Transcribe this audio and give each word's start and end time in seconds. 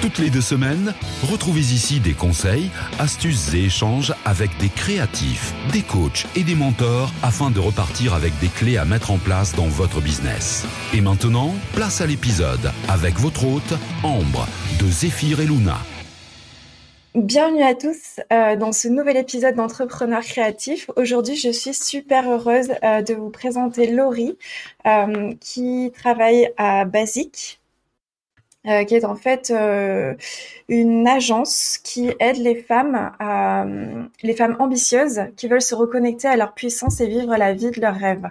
Toutes 0.00 0.18
les 0.18 0.30
deux 0.30 0.40
semaines, 0.40 0.94
retrouvez 1.30 1.60
ici 1.60 2.00
des 2.00 2.14
conseils, 2.14 2.70
astuces 2.98 3.52
et 3.52 3.64
échanges 3.64 4.14
avec 4.24 4.48
des 4.58 4.70
créatifs, 4.70 5.52
des 5.74 5.82
coachs 5.82 6.26
et 6.34 6.42
des 6.42 6.54
mentors 6.54 7.12
afin 7.22 7.50
de 7.50 7.60
repartir 7.60 8.14
avec 8.14 8.32
des 8.38 8.48
clés 8.48 8.78
à 8.78 8.86
mettre 8.86 9.10
en 9.10 9.18
place 9.18 9.54
dans 9.54 9.66
votre 9.66 10.00
business. 10.00 10.64
Et 10.94 11.02
maintenant, 11.02 11.54
place 11.74 12.00
à 12.00 12.06
l'épisode 12.06 12.72
avec 12.88 13.18
votre 13.18 13.44
hôte, 13.44 13.74
Ambre, 14.02 14.48
de 14.80 14.86
Zéphyr 14.86 15.40
et 15.40 15.44
Luna. 15.44 15.76
Bienvenue 17.14 17.62
à 17.62 17.74
tous 17.74 18.20
euh, 18.32 18.56
dans 18.56 18.72
ce 18.72 18.88
nouvel 18.88 19.18
épisode 19.18 19.56
d'Entrepreneurs 19.56 20.22
créatifs. 20.22 20.90
Aujourd'hui, 20.96 21.36
je 21.36 21.50
suis 21.50 21.74
super 21.74 22.30
heureuse 22.30 22.70
euh, 22.82 23.02
de 23.02 23.12
vous 23.12 23.28
présenter 23.28 23.88
Laurie 23.88 24.38
euh, 24.86 25.34
qui 25.40 25.92
travaille 25.94 26.50
à 26.56 26.86
Basic. 26.86 27.59
Euh, 28.66 28.84
qui 28.84 28.94
est 28.94 29.06
en 29.06 29.14
fait 29.14 29.50
euh, 29.50 30.12
une 30.68 31.08
agence 31.08 31.78
qui 31.82 32.10
aide 32.20 32.36
les 32.36 32.56
femmes, 32.56 33.10
à, 33.18 33.64
les 34.22 34.34
femmes 34.34 34.56
ambitieuses 34.58 35.22
qui 35.36 35.48
veulent 35.48 35.62
se 35.62 35.74
reconnecter 35.74 36.28
à 36.28 36.36
leur 36.36 36.52
puissance 36.52 37.00
et 37.00 37.06
vivre 37.06 37.34
la 37.36 37.54
vie 37.54 37.70
de 37.70 37.80
leurs 37.80 37.94
rêves. 37.94 38.28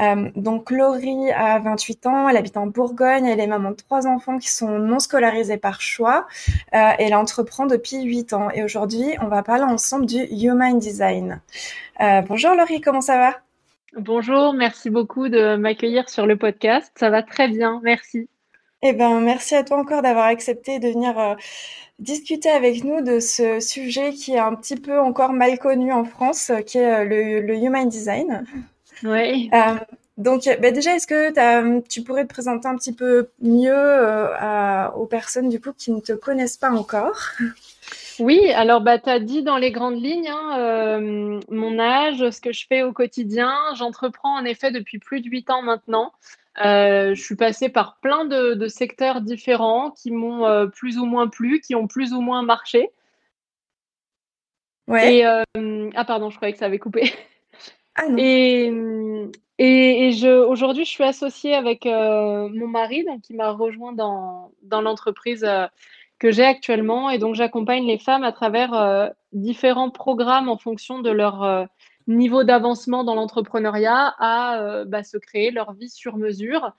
Euh, 0.00 0.30
donc 0.34 0.70
Laurie 0.70 1.30
a 1.30 1.58
28 1.60 2.06
ans, 2.06 2.28
elle 2.28 2.36
habite 2.36 2.56
en 2.56 2.66
Bourgogne, 2.66 3.26
elle 3.26 3.40
est 3.40 3.46
maman 3.46 3.70
de 3.70 3.76
trois 3.76 4.06
enfants 4.06 4.38
qui 4.38 4.50
sont 4.50 4.78
non 4.78 4.98
scolarisés 4.98 5.56
par 5.56 5.80
choix. 5.80 6.26
Euh, 6.74 6.90
elle 6.98 7.14
entreprend 7.14 7.66
depuis 7.66 8.02
8 8.02 8.32
ans 8.32 8.50
et 8.50 8.64
aujourd'hui 8.64 9.04
on 9.20 9.28
va 9.28 9.42
parler 9.42 9.64
ensemble 9.64 10.06
du 10.06 10.18
Human 10.30 10.78
Design. 10.78 11.40
Euh, 12.00 12.22
bonjour 12.22 12.54
Laurie, 12.54 12.80
comment 12.80 13.00
ça 13.00 13.18
va? 13.18 13.40
Bonjour, 13.96 14.52
merci 14.54 14.90
beaucoup 14.90 15.28
de 15.28 15.54
m'accueillir 15.54 16.08
sur 16.08 16.26
le 16.26 16.36
podcast. 16.36 16.90
Ça 16.96 17.10
va 17.10 17.22
très 17.22 17.48
bien, 17.48 17.80
merci. 17.84 18.28
Eh 18.86 18.92
ben, 18.92 19.18
merci 19.20 19.54
à 19.54 19.64
toi 19.64 19.78
encore 19.78 20.02
d'avoir 20.02 20.26
accepté 20.26 20.78
de 20.78 20.88
venir 20.88 21.18
euh, 21.18 21.34
discuter 22.00 22.50
avec 22.50 22.84
nous 22.84 23.00
de 23.00 23.18
ce 23.18 23.58
sujet 23.58 24.12
qui 24.12 24.32
est 24.32 24.38
un 24.38 24.54
petit 24.54 24.76
peu 24.76 25.00
encore 25.00 25.32
mal 25.32 25.58
connu 25.58 25.90
en 25.90 26.04
France, 26.04 26.50
euh, 26.50 26.60
qui 26.60 26.76
est 26.76 27.00
euh, 27.00 27.40
le, 27.40 27.54
Human 27.54 27.88
Design. 27.88 28.44
Oui. 29.02 29.50
donc, 30.18 30.50
bah, 30.60 30.70
déjà, 30.70 30.94
est-ce 30.94 31.06
que 31.06 31.80
tu 31.88 32.02
pourrais 32.02 32.24
te 32.24 32.28
présenter 32.28 32.68
un 32.68 32.76
petit 32.76 32.92
peu 32.92 33.30
mieux 33.40 33.74
aux 34.94 35.06
personnes 35.06 35.48
du 35.48 35.60
coup 35.62 35.72
qui 35.72 35.90
ne 35.90 36.00
te 36.00 36.12
connaissent 36.12 36.58
pas 36.58 36.70
encore? 36.70 37.30
Oui, 38.20 38.50
alors 38.52 38.80
bah, 38.80 38.98
tu 38.98 39.08
as 39.08 39.20
dit 39.20 39.42
dans 39.42 39.56
les 39.56 39.70
grandes 39.70 40.02
lignes 40.02 40.28
hein, 40.28 41.40
mon 41.50 41.78
âge, 41.78 42.30
ce 42.30 42.40
que 42.40 42.52
je 42.52 42.66
fais 42.66 42.82
au 42.82 42.92
quotidien. 42.92 43.54
J'entreprends 43.76 44.38
en 44.38 44.44
effet 44.44 44.70
depuis 44.70 44.98
plus 44.98 45.20
de 45.20 45.28
huit 45.28 45.50
ans 45.50 45.62
maintenant. 45.62 46.12
Euh, 46.64 47.14
je 47.14 47.22
suis 47.22 47.34
passée 47.34 47.68
par 47.68 47.98
plein 47.98 48.24
de, 48.24 48.68
secteurs 48.68 49.20
différents 49.20 49.90
qui 49.90 50.10
m'ont 50.10 50.46
euh, 50.46 50.66
plus 50.66 50.98
ou 50.98 51.04
moins 51.04 51.28
plu, 51.28 51.60
qui 51.60 51.74
ont 51.74 51.86
plus 51.86 52.12
ou 52.12 52.20
moins 52.20 52.42
marché. 52.42 52.90
Ouais. 54.86 55.16
Et, 55.16 55.26
euh, 55.26 55.90
ah 55.94 56.04
pardon, 56.04 56.30
je 56.30 56.36
croyais 56.36 56.52
que 56.52 56.58
ça 56.58 56.66
avait 56.66 56.78
coupé. 56.78 57.12
Ah 57.96 58.08
non. 58.08 58.16
Et, 58.18 58.66
et, 59.58 60.10
je, 60.10 60.26
aujourd'hui, 60.26 60.84
je 60.84 60.90
suis 60.90 61.04
associée 61.04 61.54
avec 61.54 61.84
mon 61.84 62.66
mari, 62.66 63.04
donc 63.04 63.20
qui 63.20 63.34
m'a 63.34 63.52
rejoint 63.52 63.92
dans, 63.92 64.50
dans 64.62 64.80
l'entreprise 64.80 65.48
que 66.18 66.30
j'ai 66.30 66.44
actuellement. 66.44 67.10
Et 67.10 67.18
donc, 67.18 67.34
j'accompagne 67.34 67.86
les 67.86 67.98
femmes 67.98 68.24
à 68.24 68.32
travers 68.32 69.12
différents 69.32 69.90
programmes 69.90 70.48
en 70.48 70.58
fonction 70.58 71.00
de 71.00 71.10
leur 71.10 71.68
niveau 72.06 72.44
d'avancement 72.44 73.04
dans 73.04 73.14
l'entrepreneuriat 73.14 74.14
à 74.18 74.60
euh, 74.60 74.84
bah, 74.84 75.02
se 75.02 75.16
créer 75.16 75.50
leur 75.50 75.72
vie 75.72 75.88
sur 75.88 76.16
mesure 76.16 76.72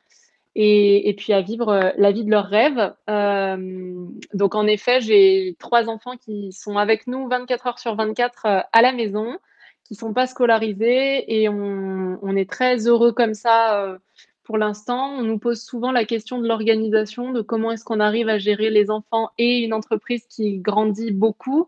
et, 0.57 1.13
puis 1.17 1.33
à 1.33 1.41
vivre 1.41 1.69
euh, 1.69 1.91
la 1.97 2.11
vie 2.11 2.23
de 2.23 2.31
leurs 2.31 2.45
rêves. 2.45 2.93
Euh, 3.09 4.07
donc 4.33 4.55
en 4.55 4.67
effet, 4.67 5.01
j'ai 5.01 5.55
trois 5.59 5.89
enfants 5.89 6.15
qui 6.17 6.51
sont 6.53 6.77
avec 6.77 7.07
nous 7.07 7.27
24 7.27 7.67
heures 7.67 7.79
sur 7.79 7.95
24 7.95 8.45
à 8.71 8.81
la 8.81 8.93
maison, 8.93 9.37
qui 9.83 9.95
sont 9.95 10.13
pas 10.13 10.27
scolarisés 10.27 11.41
et 11.41 11.49
on, 11.49 12.19
on 12.21 12.35
est 12.35 12.49
très 12.49 12.87
heureux 12.87 13.11
comme 13.11 13.33
ça. 13.33 13.97
Pour 14.45 14.57
l'instant, 14.57 15.09
on 15.09 15.23
nous 15.23 15.39
pose 15.39 15.61
souvent 15.61 15.91
la 15.91 16.06
question 16.06 16.39
de 16.39 16.47
l'organisation, 16.47 17.31
de 17.31 17.41
comment 17.41 17.72
est-ce 17.72 17.83
qu'on 17.83 18.00
arrive 18.00 18.29
à 18.29 18.38
gérer 18.38 18.69
les 18.69 18.91
enfants 18.91 19.31
et 19.38 19.59
une 19.59 19.73
entreprise 19.73 20.25
qui 20.28 20.59
grandit 20.59 21.11
beaucoup. 21.11 21.67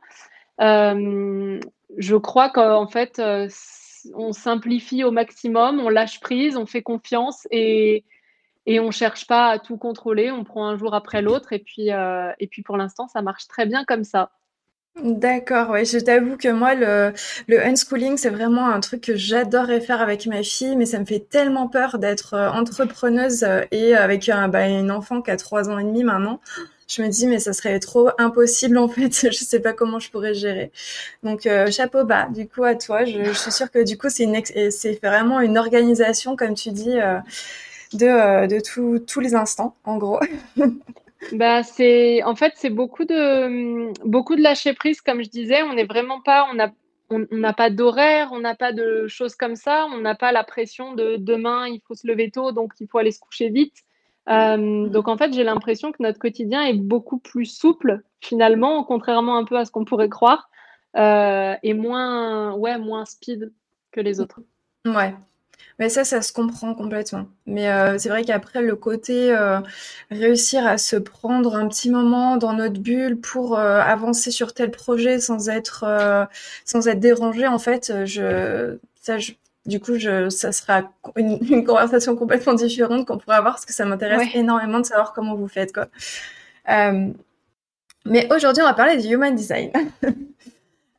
Euh, 0.61 1.59
je 1.97 2.15
crois 2.15 2.49
qu'en 2.49 2.87
fait, 2.87 3.17
euh, 3.17 3.49
on 4.13 4.31
simplifie 4.31 5.03
au 5.03 5.11
maximum, 5.11 5.79
on 5.79 5.89
lâche 5.89 6.19
prise, 6.19 6.55
on 6.55 6.67
fait 6.67 6.83
confiance 6.83 7.47
et, 7.49 8.05
et 8.67 8.79
on 8.79 8.91
cherche 8.91 9.25
pas 9.25 9.47
à 9.47 9.59
tout 9.59 9.77
contrôler. 9.77 10.29
On 10.29 10.43
prend 10.43 10.67
un 10.67 10.77
jour 10.77 10.93
après 10.93 11.23
l'autre 11.23 11.53
et 11.53 11.63
euh, 11.91 12.31
et 12.39 12.47
puis 12.47 12.61
pour 12.61 12.77
l'instant, 12.77 13.07
ça 13.07 13.23
marche 13.23 13.47
très 13.47 13.65
bien 13.65 13.85
comme 13.85 14.03
ça. 14.03 14.31
D'accord, 15.03 15.69
ouais, 15.69 15.85
je 15.85 15.99
t'avoue 15.99 16.37
que 16.37 16.47
moi, 16.47 16.73
le, 16.73 17.13
le 17.47 17.63
unschooling, 17.63 18.17
c'est 18.17 18.31
vraiment 18.31 18.67
un 18.67 18.79
truc 18.79 19.01
que 19.01 19.15
j'adorerais 19.15 19.79
faire 19.79 20.01
avec 20.01 20.25
ma 20.25 20.41
fille, 20.41 20.75
mais 20.75 20.87
ça 20.87 20.99
me 20.99 21.05
fait 21.05 21.19
tellement 21.29 21.67
peur 21.67 21.99
d'être 21.99 22.35
entrepreneuse 22.35 23.45
et 23.71 23.95
avec 23.95 24.27
un, 24.29 24.47
bah, 24.47 24.67
une 24.67 24.89
enfant 24.89 25.21
qui 25.21 25.29
a 25.29 25.37
trois 25.37 25.69
ans 25.69 25.77
et 25.77 25.83
demi 25.83 26.03
maintenant. 26.03 26.39
Je 26.87 27.01
me 27.01 27.09
dis 27.09 27.27
mais 27.27 27.39
ça 27.39 27.51
serait 27.51 27.79
trop 27.79 28.09
impossible 28.17 28.77
en 28.77 28.87
fait. 28.87 29.11
Je 29.31 29.43
sais 29.43 29.59
pas 29.59 29.73
comment 29.73 29.99
je 29.99 30.09
pourrais 30.09 30.33
gérer. 30.33 30.71
Donc 31.23 31.45
euh, 31.45 31.69
chapeau 31.69 32.05
bas 32.05 32.27
du 32.29 32.47
coup 32.47 32.63
à 32.63 32.75
toi. 32.75 33.03
Je, 33.03 33.33
suis 33.33 33.51
sûre 33.51 33.69
que 33.71 33.83
du 33.83 33.97
coup 33.97 34.07
c'est 34.09 34.99
vraiment 35.03 35.41
une 35.41 35.57
organisation 35.57 36.35
comme 36.35 36.53
tu 36.53 36.71
dis 36.71 36.97
euh, 36.99 37.19
de 37.93 38.05
euh, 38.05 38.47
de 38.47 38.59
tous 38.99 39.19
les 39.19 39.35
instants 39.35 39.75
en 39.83 39.97
gros 39.97 40.19
bah 41.31 41.63
c'est 41.63 42.23
en 42.23 42.35
fait 42.35 42.53
c'est 42.55 42.69
beaucoup 42.69 43.05
de 43.05 43.91
beaucoup 44.07 44.35
de 44.35 44.41
lâcher 44.41 44.73
prise 44.73 45.01
comme 45.01 45.23
je 45.23 45.29
disais 45.29 45.63
on 45.63 45.73
n'est 45.73 45.85
vraiment 45.85 46.21
pas 46.21 46.47
on 46.53 46.59
a 46.59 46.69
on 47.09 47.25
n'a 47.31 47.53
pas 47.53 47.69
d'horaire, 47.69 48.29
on 48.33 48.39
n'a 48.39 48.53
pas 48.53 48.73
de 48.73 49.07
choses 49.07 49.35
comme 49.35 49.55
ça, 49.55 49.87
on 49.93 49.99
n'a 49.99 50.13
pas 50.13 50.33
la 50.33 50.43
pression 50.43 50.93
de 50.93 51.15
demain 51.17 51.67
il 51.67 51.81
faut 51.87 51.95
se 51.95 52.05
lever 52.05 52.31
tôt 52.31 52.51
donc 52.51 52.73
il 52.79 52.87
faut 52.87 52.97
aller 52.97 53.11
se 53.11 53.19
coucher 53.19 53.49
vite. 53.49 53.83
Euh, 54.29 54.87
donc 54.87 55.07
en 55.07 55.17
fait, 55.17 55.33
j'ai 55.33 55.43
l'impression 55.43 55.91
que 55.91 56.03
notre 56.03 56.19
quotidien 56.19 56.63
est 56.63 56.73
beaucoup 56.73 57.17
plus 57.17 57.45
souple 57.45 58.01
finalement, 58.19 58.83
contrairement 58.83 59.37
un 59.37 59.45
peu 59.45 59.57
à 59.57 59.65
ce 59.65 59.71
qu'on 59.71 59.85
pourrait 59.85 60.09
croire, 60.09 60.49
euh, 60.97 61.55
et 61.63 61.73
moins, 61.73 62.53
ouais, 62.55 62.77
moins 62.77 63.05
speed 63.05 63.53
que 63.91 64.01
les 64.01 64.19
autres. 64.19 64.41
Ouais. 64.85 65.15
Mais 65.79 65.89
ça, 65.89 66.03
ça 66.03 66.21
se 66.21 66.33
comprend 66.33 66.73
complètement. 66.73 67.27
Mais 67.45 67.69
euh, 67.69 67.97
c'est 67.97 68.09
vrai 68.09 68.23
qu'après, 68.23 68.61
le 68.61 68.75
côté 68.75 69.35
réussir 70.09 70.65
à 70.65 70.77
se 70.77 70.95
prendre 70.95 71.55
un 71.55 71.67
petit 71.67 71.89
moment 71.89 72.37
dans 72.37 72.53
notre 72.53 72.79
bulle 72.79 73.19
pour 73.19 73.57
avancer 73.57 74.31
sur 74.31 74.53
tel 74.53 74.71
projet 74.71 75.19
sans 75.19 75.49
être, 75.49 76.27
sans 76.65 76.87
être 76.87 76.99
dérangé, 76.99 77.47
en 77.47 77.59
fait, 77.59 78.05
je, 78.05 78.77
ça, 79.01 79.17
je, 79.17 79.33
du 79.67 79.81
coup, 79.81 79.99
je, 79.99 80.29
ça 80.29 80.51
sera 80.51 80.83
une, 81.17 81.63
conversation 81.65 82.15
complètement 82.15 82.53
différente 82.53 83.05
qu'on 83.05 83.17
pourra 83.17 83.35
avoir 83.35 83.55
parce 83.55 83.65
que 83.65 83.73
ça 83.73 83.85
m'intéresse 83.85 84.33
énormément 84.33 84.79
de 84.79 84.85
savoir 84.85 85.13
comment 85.13 85.35
vous 85.35 85.49
faites. 85.49 85.73
Quoi. 85.73 85.87
Euh, 86.69 87.09
mais 88.05 88.33
aujourd'hui, 88.33 88.63
on 88.63 88.65
va 88.65 88.73
parler 88.73 88.97
du 88.97 89.07
Human 89.13 89.35
Design. 89.35 89.71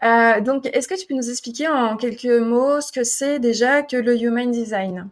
euh, 0.02 0.40
donc, 0.40 0.66
est-ce 0.66 0.88
que 0.88 0.98
tu 0.98 1.06
peux 1.06 1.14
nous 1.14 1.30
expliquer 1.30 1.68
en 1.68 1.96
quelques 1.96 2.24
mots 2.24 2.80
ce 2.80 2.92
que 2.92 3.04
c'est 3.04 3.38
déjà 3.38 3.82
que 3.82 3.96
le 3.96 4.20
Human 4.20 4.50
Design? 4.50 5.08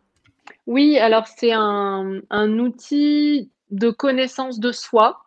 Oui, 0.67 0.99
alors 0.99 1.27
c'est 1.27 1.53
un, 1.53 2.21
un, 2.31 2.59
outil 2.59 3.51
de 3.71 3.91
connaissance 3.91 4.61
de 4.61 4.73
soi. 4.73 5.23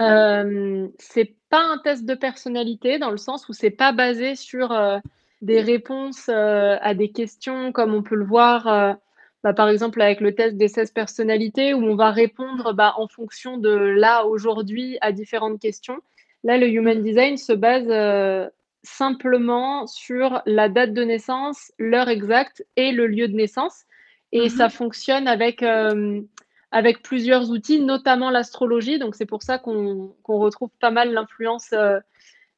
Euh, 0.00 0.88
c'est 0.98 1.34
pas 1.48 1.62
un 1.62 1.78
test 1.78 2.04
de 2.04 2.14
personnalité 2.14 2.98
dans 2.98 3.10
le 3.10 3.16
sens 3.16 3.48
où 3.48 3.52
c'est 3.52 3.70
pas 3.70 3.92
basé 3.92 4.34
sur 4.34 4.72
euh, 4.72 4.98
des 5.42 5.60
réponses 5.60 6.28
euh, 6.28 6.76
à 6.80 6.94
des 6.94 7.10
questions 7.10 7.72
comme 7.72 7.94
on 7.94 8.02
peut 8.02 8.14
le 8.14 8.24
voir 8.24 8.96
bah, 9.42 9.52
par 9.52 9.68
exemple 9.68 10.00
avec 10.00 10.20
le 10.20 10.34
test 10.34 10.56
des 10.56 10.68
16 10.68 10.92
personnalités 10.92 11.74
où 11.74 11.82
on 11.82 11.96
va 11.96 12.10
répondre 12.10 12.72
bah, 12.72 12.94
en 12.96 13.08
fonction 13.08 13.58
de 13.58 13.70
là 13.70 14.24
aujourd'hui 14.24 14.98
à 15.00 15.12
différentes 15.12 15.60
questions. 15.60 15.98
Là, 16.44 16.56
le 16.56 16.68
Human 16.68 17.02
Design 17.02 17.36
se 17.36 17.52
base 17.52 17.86
simplement 18.82 19.86
sur 19.86 20.42
la 20.46 20.68
date 20.68 20.92
de 20.92 21.02
naissance, 21.02 21.72
l'heure 21.78 22.08
exacte 22.08 22.64
et 22.76 22.92
le 22.92 23.06
lieu 23.06 23.28
de 23.28 23.34
naissance. 23.34 23.84
Et 24.32 24.48
ça 24.48 24.68
fonctionne 24.68 25.26
avec, 25.26 25.64
avec 26.70 27.02
plusieurs 27.02 27.50
outils, 27.50 27.80
notamment 27.80 28.30
l'astrologie. 28.30 28.98
Donc 28.98 29.16
c'est 29.16 29.26
pour 29.26 29.42
ça 29.42 29.58
qu'on 29.58 30.14
retrouve 30.24 30.70
pas 30.80 30.92
mal 30.92 31.12
l'influence 31.12 31.74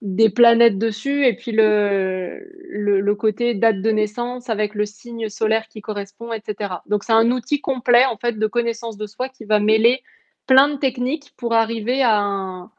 des 0.02 0.30
planètes 0.30 0.78
dessus 0.78 1.24
et 1.24 1.34
puis 1.34 1.52
le, 1.52 2.44
le, 2.68 3.14
côté 3.14 3.54
date 3.54 3.80
de 3.80 3.90
naissance 3.90 4.50
avec 4.50 4.74
le 4.74 4.84
signe 4.84 5.28
solaire 5.28 5.68
qui 5.68 5.80
correspond, 5.80 6.32
etc. 6.32 6.74
Donc 6.86 7.04
c'est 7.04 7.12
un 7.12 7.30
outil 7.30 7.60
complet 7.60 8.04
en 8.06 8.16
fait 8.16 8.36
de 8.36 8.46
connaissance 8.48 8.96
de 8.96 9.06
soi 9.06 9.28
qui 9.28 9.44
va 9.44 9.60
mêler 9.60 10.02
plein 10.48 10.68
de 10.68 10.76
techniques 10.76 11.32
pour 11.36 11.54
arriver 11.54 12.02
à 12.02 12.18
un, 12.18 12.72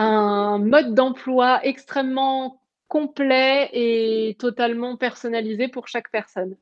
un 0.00 0.58
mode 0.58 0.94
d'emploi 0.94 1.60
extrêmement 1.62 2.60
complet 2.88 3.70
et 3.72 4.36
totalement 4.38 4.96
personnalisé 4.96 5.68
pour 5.68 5.88
chaque 5.88 6.10
personne. 6.10 6.56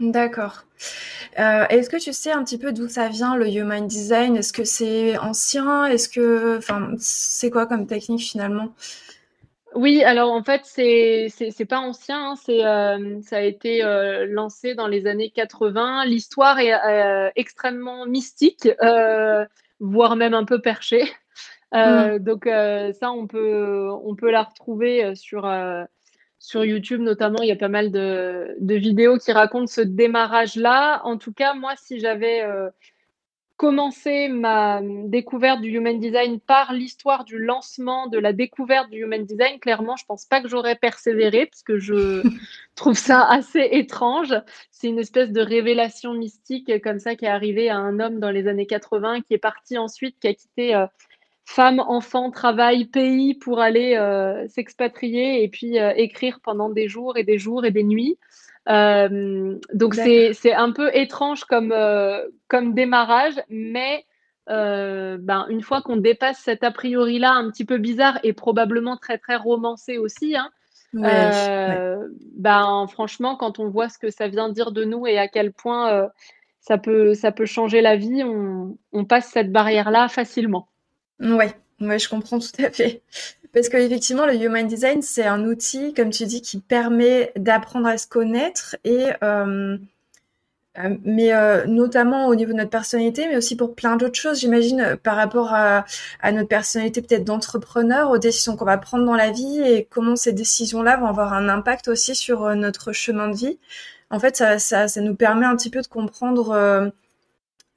D'accord. 0.00 0.64
Euh, 1.38 1.66
est-ce 1.68 1.88
que 1.88 1.96
tu 1.96 2.12
sais 2.12 2.32
un 2.32 2.42
petit 2.44 2.58
peu 2.58 2.72
d'où 2.72 2.88
ça 2.88 3.08
vient 3.08 3.36
le 3.36 3.48
human 3.48 3.86
design? 3.86 4.36
Est-ce 4.36 4.52
que 4.52 4.64
c'est 4.64 5.16
ancien? 5.18 5.86
Est-ce 5.86 6.08
que, 6.08 6.58
enfin, 6.58 6.90
c'est 6.98 7.50
quoi 7.50 7.66
comme 7.66 7.86
technique 7.86 8.22
finalement? 8.22 8.74
Oui, 9.74 10.04
alors 10.04 10.30
en 10.30 10.44
fait, 10.44 10.60
c'est 10.64 11.28
c'est 11.28 11.64
pas 11.64 11.80
ancien, 11.80 12.30
hein, 12.30 12.34
c'est 12.36 12.64
euh, 12.64 13.20
ça 13.22 13.38
a 13.38 13.40
été 13.40 13.84
euh, 13.84 14.26
lancé 14.28 14.74
dans 14.74 14.86
les 14.86 15.06
années 15.06 15.30
80. 15.30 16.04
L'histoire 16.06 16.58
est 16.60 17.32
extrêmement 17.34 18.06
mystique, 18.06 18.68
voire 19.80 20.16
même 20.16 20.34
un 20.34 20.44
peu 20.44 20.60
perchée. 20.60 21.04
Mmh. 21.72 22.18
Donc 22.18 22.44
ça, 22.44 23.10
on 23.12 23.26
peut 23.26 23.88
on 24.04 24.14
peut 24.14 24.30
la 24.30 24.42
retrouver 24.42 25.14
sur 25.14 25.46
sur 26.44 26.62
YouTube 26.62 27.00
notamment, 27.00 27.38
il 27.40 27.48
y 27.48 27.52
a 27.52 27.56
pas 27.56 27.68
mal 27.68 27.90
de, 27.90 28.54
vidéos 28.60 29.16
qui 29.16 29.32
racontent 29.32 29.66
ce 29.66 29.80
démarrage-là. 29.80 31.00
En 31.04 31.16
tout 31.16 31.32
cas, 31.32 31.54
moi, 31.54 31.72
si 31.76 32.00
j'avais 32.00 32.42
euh, 32.42 32.68
commencé 33.56 34.28
ma 34.28 34.80
découverte 34.82 35.62
du 35.62 35.70
Human 35.70 35.98
Design 35.98 36.40
par 36.40 36.74
l'histoire 36.74 37.24
du 37.24 37.38
lancement 37.38 38.08
de 38.08 38.18
la 38.18 38.34
découverte 38.34 38.90
du 38.90 39.04
Human 39.04 39.24
Design, 39.24 39.58
clairement, 39.58 39.96
je 39.96 40.04
pense 40.04 40.26
pas 40.26 40.42
que 40.42 40.48
j'aurais 40.48 40.76
persévéré 40.76 41.46
parce 41.46 41.62
que 41.62 41.78
je 41.78 42.22
trouve 42.74 42.98
ça 42.98 43.26
assez 43.26 43.66
étrange. 43.72 44.34
C'est 44.70 44.88
une 44.88 44.98
espèce 44.98 45.32
de 45.32 45.40
révélation 45.40 46.12
mystique 46.12 46.70
comme 46.82 46.98
ça 46.98 47.16
qui 47.16 47.24
est 47.24 47.28
arrivée 47.28 47.70
à 47.70 47.78
un 47.78 48.00
homme 48.00 48.20
dans 48.20 48.30
les 48.30 48.48
années 48.48 48.66
80 48.66 49.22
qui 49.22 49.32
est 49.32 49.38
parti 49.38 49.78
ensuite, 49.78 50.18
qui 50.20 50.28
a 50.28 50.34
quitté 50.34 50.74
euh, 50.74 50.84
femmes, 51.44 51.80
enfants, 51.80 52.30
travail, 52.30 52.86
pays 52.86 53.34
pour 53.34 53.60
aller 53.60 53.96
euh, 53.96 54.46
s'expatrier 54.48 55.42
et 55.42 55.48
puis 55.48 55.78
euh, 55.78 55.92
écrire 55.96 56.40
pendant 56.42 56.70
des 56.70 56.88
jours 56.88 57.16
et 57.16 57.24
des 57.24 57.38
jours 57.38 57.64
et 57.64 57.70
des 57.70 57.84
nuits. 57.84 58.18
Euh, 58.68 59.58
donc 59.74 59.94
c'est 59.94 60.54
un 60.54 60.72
peu 60.72 60.90
étrange 60.96 61.44
comme, 61.44 61.74
comme 62.48 62.74
démarrage, 62.74 63.34
mais 63.50 64.06
ben, 64.46 65.46
une 65.50 65.62
fois 65.62 65.82
qu'on 65.82 65.96
dépasse 65.96 66.38
cet 66.38 66.64
a 66.64 66.70
priori-là 66.70 67.32
un 67.32 67.50
petit 67.50 67.66
peu 67.66 67.76
bizarre 67.78 68.18
et 68.22 68.32
probablement 68.32 68.96
très 68.96 69.18
très 69.18 69.36
romancé 69.36 69.98
aussi, 69.98 70.34
hein, 70.36 70.48
ben, 70.94 72.86
franchement, 72.88 73.36
quand 73.36 73.58
on 73.58 73.68
voit 73.68 73.90
ce 73.90 73.98
que 73.98 74.10
ça 74.10 74.28
vient 74.28 74.48
dire 74.48 74.72
de 74.72 74.84
nous 74.84 75.06
et 75.06 75.18
à 75.18 75.28
quel 75.28 75.52
point 75.52 76.08
ça, 76.60 76.78
peut, 76.78 77.12
ça 77.12 77.32
peut 77.32 77.44
changer 77.44 77.82
la 77.82 77.96
vie, 77.96 78.24
on, 78.24 78.78
on 78.92 79.04
passe 79.04 79.26
cette 79.26 79.52
barrière-là 79.52 80.08
facilement. 80.08 80.68
Ouais, 81.20 81.54
ouais, 81.80 81.98
je 81.98 82.08
comprends 82.08 82.38
tout 82.38 82.62
à 82.62 82.70
fait. 82.70 83.02
Parce 83.52 83.68
qu'effectivement, 83.68 84.26
le 84.26 84.34
Human 84.34 84.66
Design, 84.66 85.00
c'est 85.00 85.24
un 85.24 85.44
outil, 85.44 85.94
comme 85.94 86.10
tu 86.10 86.24
dis, 86.26 86.42
qui 86.42 86.58
permet 86.60 87.32
d'apprendre 87.36 87.86
à 87.86 87.96
se 87.98 88.08
connaître 88.08 88.76
et 88.84 89.06
euh, 89.22 89.78
euh, 90.76 90.96
mais 91.04 91.32
euh, 91.32 91.66
notamment 91.66 92.26
au 92.26 92.34
niveau 92.34 92.50
de 92.52 92.56
notre 92.56 92.70
personnalité, 92.70 93.28
mais 93.28 93.36
aussi 93.36 93.56
pour 93.56 93.76
plein 93.76 93.96
d'autres 93.96 94.18
choses, 94.18 94.40
j'imagine, 94.40 94.96
par 95.04 95.14
rapport 95.14 95.54
à, 95.54 95.84
notre 96.32 96.48
personnalité 96.48 97.00
peut-être 97.00 97.24
d'entrepreneur, 97.24 98.10
aux 98.10 98.18
décisions 98.18 98.56
qu'on 98.56 98.64
va 98.64 98.76
prendre 98.78 99.04
dans 99.04 99.14
la 99.14 99.30
vie 99.30 99.60
et 99.60 99.84
comment 99.88 100.16
ces 100.16 100.32
décisions-là 100.32 100.96
vont 100.96 101.06
avoir 101.06 101.32
un 101.32 101.48
impact 101.48 101.86
aussi 101.86 102.16
sur 102.16 102.56
notre 102.56 102.92
chemin 102.92 103.28
de 103.28 103.36
vie. 103.36 103.58
En 104.10 104.18
fait, 104.18 104.36
ça, 104.58 104.86
nous 105.00 105.14
permet 105.14 105.46
un 105.46 105.56
petit 105.56 105.70
peu 105.70 105.80
de 105.80 105.86
comprendre 105.86 106.92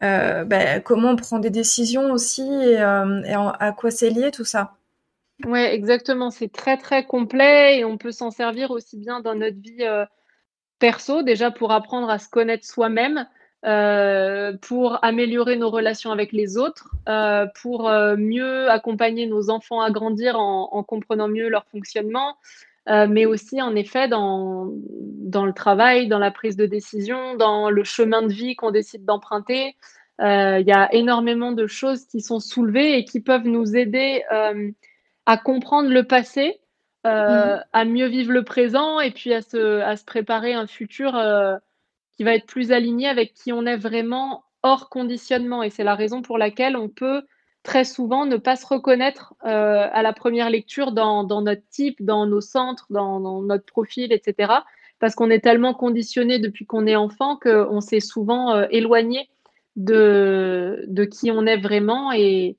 ben, 0.01 0.81
comment 0.81 1.09
on 1.11 1.15
prend 1.15 1.39
des 1.39 1.49
décisions 1.49 2.11
aussi 2.11 2.43
et, 2.43 2.79
euh, 2.79 3.21
à 3.59 3.71
quoi 3.71 3.91
c'est 3.91 4.09
lié 4.09 4.31
tout 4.31 4.45
ça. 4.45 4.75
Oui, 5.45 5.59
exactement. 5.59 6.31
C'est 6.31 6.51
très, 6.51 6.77
très 6.77 7.05
complet 7.05 7.79
et 7.79 7.85
on 7.85 7.97
peut 7.97 8.11
s'en 8.11 8.31
servir 8.31 8.71
aussi 8.71 8.97
bien 8.97 9.19
dans 9.19 9.35
notre 9.35 9.57
vie 9.57 9.83
euh, 9.83 10.05
perso, 10.79 11.21
déjà 11.23 11.51
pour 11.51 11.71
apprendre 11.71 12.09
à 12.09 12.19
se 12.19 12.29
connaître 12.29 12.65
soi-même, 12.65 13.27
pour 14.61 15.03
améliorer 15.03 15.57
nos 15.57 15.69
relations 15.69 16.11
avec 16.11 16.31
les 16.31 16.57
autres, 16.57 16.89
pour 17.61 17.89
mieux 18.17 18.69
accompagner 18.69 19.25
nos 19.25 19.49
enfants 19.49 19.81
à 19.81 19.91
grandir 19.91 20.39
en, 20.39 20.69
en 20.71 20.83
comprenant 20.83 21.27
mieux 21.27 21.49
leur 21.49 21.65
fonctionnement, 21.65 22.37
mais 22.87 23.25
aussi 23.25 23.61
en 23.61 23.75
effet 23.75 24.07
dans, 24.07 24.71
dans 25.27 25.45
le 25.45 25.53
travail, 25.53 26.07
dans 26.07 26.19
la 26.19 26.31
prise 26.31 26.55
de 26.55 26.65
décision, 26.65 27.35
dans 27.35 27.69
le 27.69 27.83
chemin 27.83 28.21
de 28.21 28.31
vie 28.31 28.55
qu'on 28.55 28.71
décide 28.71 29.05
d'emprunter. 29.05 29.75
Euh, 30.21 30.59
il 30.59 30.67
y 30.67 30.71
a 30.71 30.91
énormément 30.93 31.51
de 31.51 31.67
choses 31.67 32.05
qui 32.05 32.21
sont 32.21 32.39
soulevées 32.39 32.97
et 32.97 33.05
qui 33.05 33.19
peuvent 33.19 33.47
nous 33.47 33.75
aider 33.75 34.23
euh, 34.31 34.71
à 35.25 35.37
comprendre 35.37 35.89
le 35.89 36.03
passé, 36.05 36.59
euh, 37.05 37.55
mhm. 37.55 37.63
à 37.73 37.85
mieux 37.85 38.07
vivre 38.07 38.31
le 38.31 38.43
présent 38.43 38.99
et 38.99 39.11
puis 39.11 39.33
à 39.33 39.41
se, 39.41 39.81
à 39.81 39.95
se 39.95 40.05
préparer 40.05 40.53
un 40.53 40.65
futur 40.65 41.11
qui 42.15 42.23
va 42.23 42.33
être 42.33 42.47
plus 42.47 42.71
aligné 42.71 43.07
avec 43.07 43.33
qui 43.33 43.53
on 43.53 43.65
est 43.65 43.77
vraiment 43.77 44.43
hors 44.63 44.89
conditionnement. 44.89 45.61
Et 45.61 45.69
c'est 45.69 45.83
la 45.83 45.95
raison 45.95 46.21
pour 46.21 46.37
laquelle 46.37 46.75
on 46.75 46.89
peut 46.89 47.21
très 47.67 47.83
souvent 47.83 48.25
ne 48.25 48.37
pas 48.37 48.55
se 48.55 48.65
reconnaître 48.65 49.33
à 49.41 50.01
la 50.01 50.13
première 50.13 50.49
lecture 50.49 50.93
dans, 50.93 51.41
notre 51.41 51.67
type, 51.69 52.03
dans 52.03 52.25
nos 52.25 52.39
centres, 52.39 52.87
dans, 52.89 53.41
notre 53.41 53.65
profil, 53.65 54.13
etc. 54.13 54.53
Parce 54.99 55.15
qu'on 55.15 55.29
est 55.29 55.41
tellement 55.41 55.73
conditionné 55.73 56.39
depuis 56.39 56.65
qu'on 56.65 56.87
est 56.87 56.95
enfant 56.95 57.35
qu'on 57.35 57.81
s'est 57.81 57.99
souvent 57.99 58.63
éloigné 58.69 59.29
de, 59.75 60.85
de 60.87 61.03
qui 61.03 61.29
on 61.29 61.45
est 61.45 61.57
vraiment. 61.57 62.13
Et, 62.13 62.55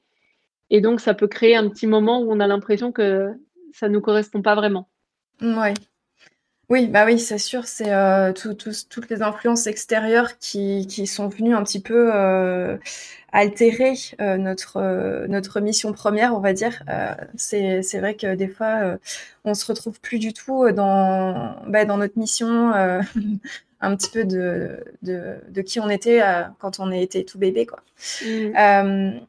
et 0.69 0.83
donc, 0.83 1.01
ça 1.01 1.15
peut 1.15 1.27
créer 1.27 1.57
un 1.57 1.71
petit 1.71 1.87
moment 1.87 2.21
où 2.21 2.31
on 2.31 2.39
a 2.39 2.47
l'impression 2.47 2.93
que 2.93 3.33
ça 3.73 3.89
ne 3.89 3.95
nous 3.95 4.03
correspond 4.03 4.43
pas 4.43 4.57
vraiment. 4.57 4.91
Ouais. 5.41 5.73
Oui, 6.71 6.87
bah 6.87 7.07
oui, 7.07 7.19
c'est 7.19 7.39
sûr, 7.39 7.67
c'est 7.67 7.95
euh, 7.95 8.35
toutes 8.35 9.09
les 9.09 9.23
influences 9.23 9.67
extérieures 9.67 10.37
qui, 10.39 10.87
qui, 10.87 11.07
sont 11.07 11.27
venues 11.29 11.55
un 11.55 11.65
petit 11.65 11.81
peu 11.81 12.11
euh, 12.15 12.77
altérer 13.33 13.95
euh, 14.21 14.37
notre, 14.37 15.27
notre 15.29 15.61
mission 15.61 15.95
première, 15.95 16.35
on 16.35 16.41
va 16.41 16.53
dire. 16.53 16.83
C'est 17.37 17.81
vrai 17.95 18.17
que 18.17 18.35
des 18.35 18.49
fois, 18.49 18.99
on 19.45 19.55
se 19.55 19.65
retrouve 19.65 19.99
plus 20.01 20.19
du 20.19 20.35
tout 20.35 20.71
dans, 20.71 21.57
bah, 21.67 21.87
dans 21.87 21.97
notre 21.97 22.19
mission 22.19 22.73
un 23.81 23.97
petit 23.97 24.11
peu 24.11 24.25
de, 24.25 24.85
de, 25.03 25.63
qui 25.63 25.81
on 25.81 25.89
était 25.89 26.21
quand 26.59 26.81
on 26.81 26.93
était 26.93 27.25
tout 27.25 27.39
bébé, 27.39 27.65
quoi. 27.65 27.81
Mmh. 28.23 29.21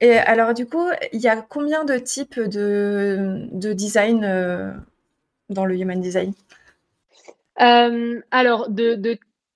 et 0.00 0.18
alors, 0.18 0.52
du 0.52 0.66
coup, 0.66 0.88
il 1.12 1.20
y 1.20 1.28
a 1.28 1.36
combien 1.42 1.84
de 1.84 1.96
types 1.96 2.40
de, 2.40 3.46
de 3.52 3.72
design 3.72 4.20
dans 5.48 5.64
le 5.64 5.76
human 5.76 6.00
design? 6.00 6.32
Euh, 7.60 8.20
alors, 8.30 8.70
de, 8.70 8.94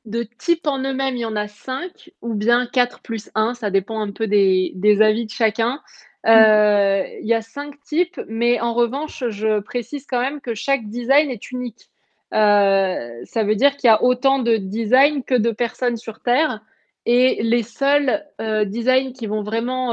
de, 0.04 0.22
type 0.38 0.66
en 0.66 0.78
eux-mêmes, 0.80 1.16
il 1.16 1.20
y 1.20 1.24
en 1.24 1.36
a 1.36 1.48
cinq, 1.48 2.10
ou 2.20 2.34
bien 2.34 2.66
4 2.66 3.00
plus 3.00 3.30
1, 3.34 3.54
ça 3.54 3.70
dépend 3.70 4.00
un 4.00 4.10
peu 4.10 4.26
des, 4.26 4.98
avis 5.00 5.26
de 5.26 5.30
chacun. 5.30 5.80
Euh, 6.26 7.04
il 7.20 7.26
y 7.26 7.34
a 7.34 7.42
cinq 7.42 7.80
types, 7.82 8.20
mais 8.28 8.60
en 8.60 8.74
revanche, 8.74 9.24
je 9.28 9.60
précise 9.60 10.06
quand 10.06 10.20
même 10.20 10.40
que 10.40 10.54
chaque 10.54 10.86
design 10.88 11.30
est 11.30 11.50
unique. 11.50 11.90
Euh, 12.34 13.20
ça 13.24 13.44
veut 13.44 13.56
dire 13.56 13.76
qu'il 13.76 13.88
y 13.88 13.90
a 13.90 14.02
autant 14.02 14.38
de 14.38 14.56
designs 14.56 15.22
que 15.22 15.34
de 15.34 15.50
personnes 15.50 15.96
sur 15.96 16.20
Terre. 16.20 16.60
Et 17.04 17.42
les 17.42 17.64
seuls 17.64 18.24
designs 18.38 19.12
qui 19.12 19.26
vont 19.26 19.42
vraiment 19.42 19.92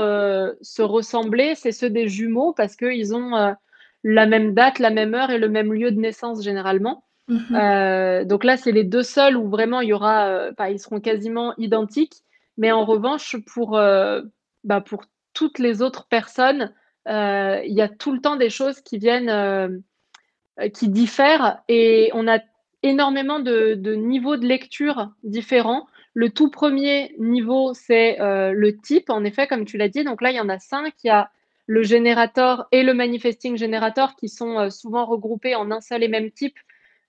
se 0.61 0.81
ressembler, 0.83 1.55
c'est 1.55 1.71
ceux 1.71 1.89
des 1.89 2.07
jumeaux 2.07 2.53
parce 2.53 2.75
qu'ils 2.75 3.15
ont 3.15 3.55
la 4.03 4.25
même 4.27 4.53
date, 4.53 4.77
la 4.77 4.91
même 4.91 5.15
heure 5.15 5.31
et 5.31 5.39
le 5.39 5.49
même 5.49 5.73
lieu 5.73 5.91
de 5.91 5.99
naissance 5.99 6.43
généralement. 6.43 7.03
Mhm. 7.29 7.55
Euh, 7.55 8.25
donc 8.25 8.43
là, 8.43 8.57
c'est 8.57 8.71
les 8.71 8.83
deux 8.83 9.03
seuls 9.03 9.37
où 9.37 9.49
vraiment 9.49 9.81
il 9.81 9.89
y 9.89 9.93
aura, 9.93 10.27
euh, 10.27 10.51
ils 10.69 10.79
seront 10.79 10.99
quasiment 10.99 11.53
identiques. 11.57 12.23
Mais 12.57 12.71
en 12.71 12.83
revanche, 12.83 13.37
pour, 13.53 13.77
euh, 13.77 14.21
bah, 14.63 14.83
toutes 15.33 15.59
les 15.59 15.81
autres 15.81 16.07
personnes, 16.09 16.73
il 17.07 17.73
y 17.73 17.81
a 17.81 17.87
tout 17.87 18.11
le 18.11 18.19
temps 18.19 18.35
des 18.35 18.49
choses 18.49 18.81
qui 18.81 18.97
viennent, 18.97 19.81
qui 20.73 20.89
diffèrent 20.89 21.63
et 21.67 22.11
on 22.13 22.27
a 22.27 22.39
énormément 22.83 23.39
de, 23.39 23.73
de, 23.73 23.95
niveaux 23.95 24.37
de 24.37 24.45
lecture 24.45 25.11
différents. 25.23 25.87
Le 26.13 26.29
tout 26.29 26.51
premier 26.51 27.15
niveau, 27.17 27.73
c'est 27.73 28.17
le 28.19 28.77
type, 28.77 29.09
en 29.09 29.23
effet, 29.23 29.47
comme 29.47 29.65
tu 29.65 29.77
l'as 29.77 29.87
dit. 29.87 30.03
Donc 30.03 30.21
là, 30.21 30.31
il 30.31 30.35
y 30.35 30.39
en 30.41 30.49
a 30.49 30.59
cinq. 30.59 30.93
Il 31.03 31.07
y 31.07 31.11
a 31.11 31.31
le 31.65 31.81
générateur 31.81 32.67
et 32.71 32.83
le 32.83 32.93
manifesting 32.93 33.57
générateur 33.57 34.15
qui 34.15 34.27
sont 34.27 34.69
souvent 34.69 35.05
regroupés 35.05 35.55
en 35.55 35.71
un 35.71 35.81
seul 35.81 36.03
et 36.03 36.09
même 36.09 36.29
type 36.29 36.57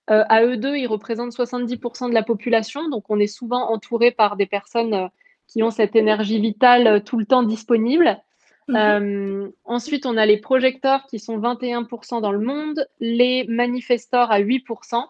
euh, 0.09 0.23
à 0.29 0.43
eux 0.43 0.57
deux, 0.57 0.75
ils 0.75 0.87
représentent 0.87 1.33
70% 1.33 2.09
de 2.09 2.13
la 2.13 2.23
population, 2.23 2.89
donc 2.89 3.09
on 3.09 3.19
est 3.19 3.27
souvent 3.27 3.71
entouré 3.71 4.11
par 4.11 4.35
des 4.35 4.47
personnes 4.47 4.93
euh, 4.93 5.07
qui 5.47 5.61
ont 5.63 5.71
cette 5.71 5.95
énergie 5.95 6.39
vitale 6.39 6.87
euh, 6.87 6.99
tout 6.99 7.17
le 7.17 7.25
temps 7.25 7.43
disponible. 7.43 8.19
Mhm. 8.67 9.51
ensuite, 9.65 10.05
on 10.05 10.15
a 10.15 10.25
les 10.25 10.37
projecteurs 10.37 11.05
qui 11.07 11.19
sont 11.19 11.37
21% 11.37 12.21
dans 12.21 12.31
le 12.31 12.39
monde, 12.39 12.87
les 13.01 13.45
manifestors 13.49 14.31
à 14.31 14.39
8% 14.39 15.03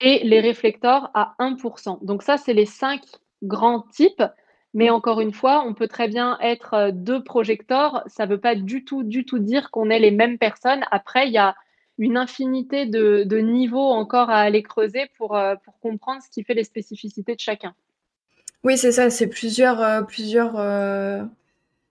et 0.00 0.20
les 0.22 0.38
réflecteurs 0.38 1.10
à 1.14 1.34
1%. 1.40 2.04
Donc 2.04 2.22
ça, 2.22 2.36
c'est 2.36 2.52
les 2.52 2.66
cinq 2.66 3.02
grands 3.42 3.80
types. 3.80 4.22
Mais 4.74 4.90
encore 4.90 5.20
une 5.20 5.32
fois, 5.32 5.64
on 5.66 5.74
peut 5.74 5.88
très 5.88 6.06
bien 6.06 6.38
être 6.40 6.90
deux 6.92 7.24
projecteurs. 7.24 8.04
Ça 8.06 8.26
ne 8.26 8.30
veut 8.30 8.40
pas 8.40 8.54
du 8.54 8.84
tout, 8.84 9.02
du 9.02 9.24
tout 9.24 9.40
dire 9.40 9.72
qu'on 9.72 9.90
est 9.90 9.98
les 9.98 10.12
mêmes 10.12 10.38
personnes. 10.38 10.84
Après, 10.92 11.26
il 11.26 11.32
y 11.32 11.38
a 11.38 11.56
une 12.00 12.16
infinité 12.16 12.86
de, 12.86 13.38
niveaux 13.38 13.90
encore 13.90 14.30
à 14.30 14.38
aller 14.38 14.64
creuser 14.64 15.08
pour, 15.16 15.38
pour 15.64 15.78
comprendre 15.78 16.20
ce 16.22 16.30
qui 16.30 16.42
fait 16.42 16.54
les 16.54 16.64
spécificités 16.64 17.36
de 17.36 17.40
chacun. 17.40 17.74
Oui, 18.62 18.76
c'est 18.76 18.92
ça, 18.92 19.10
c'est 19.10 19.26
plusieurs, 19.26 19.80
euh, 19.80 20.02
plusieurs. 20.02 20.58
Euh, 20.58 21.22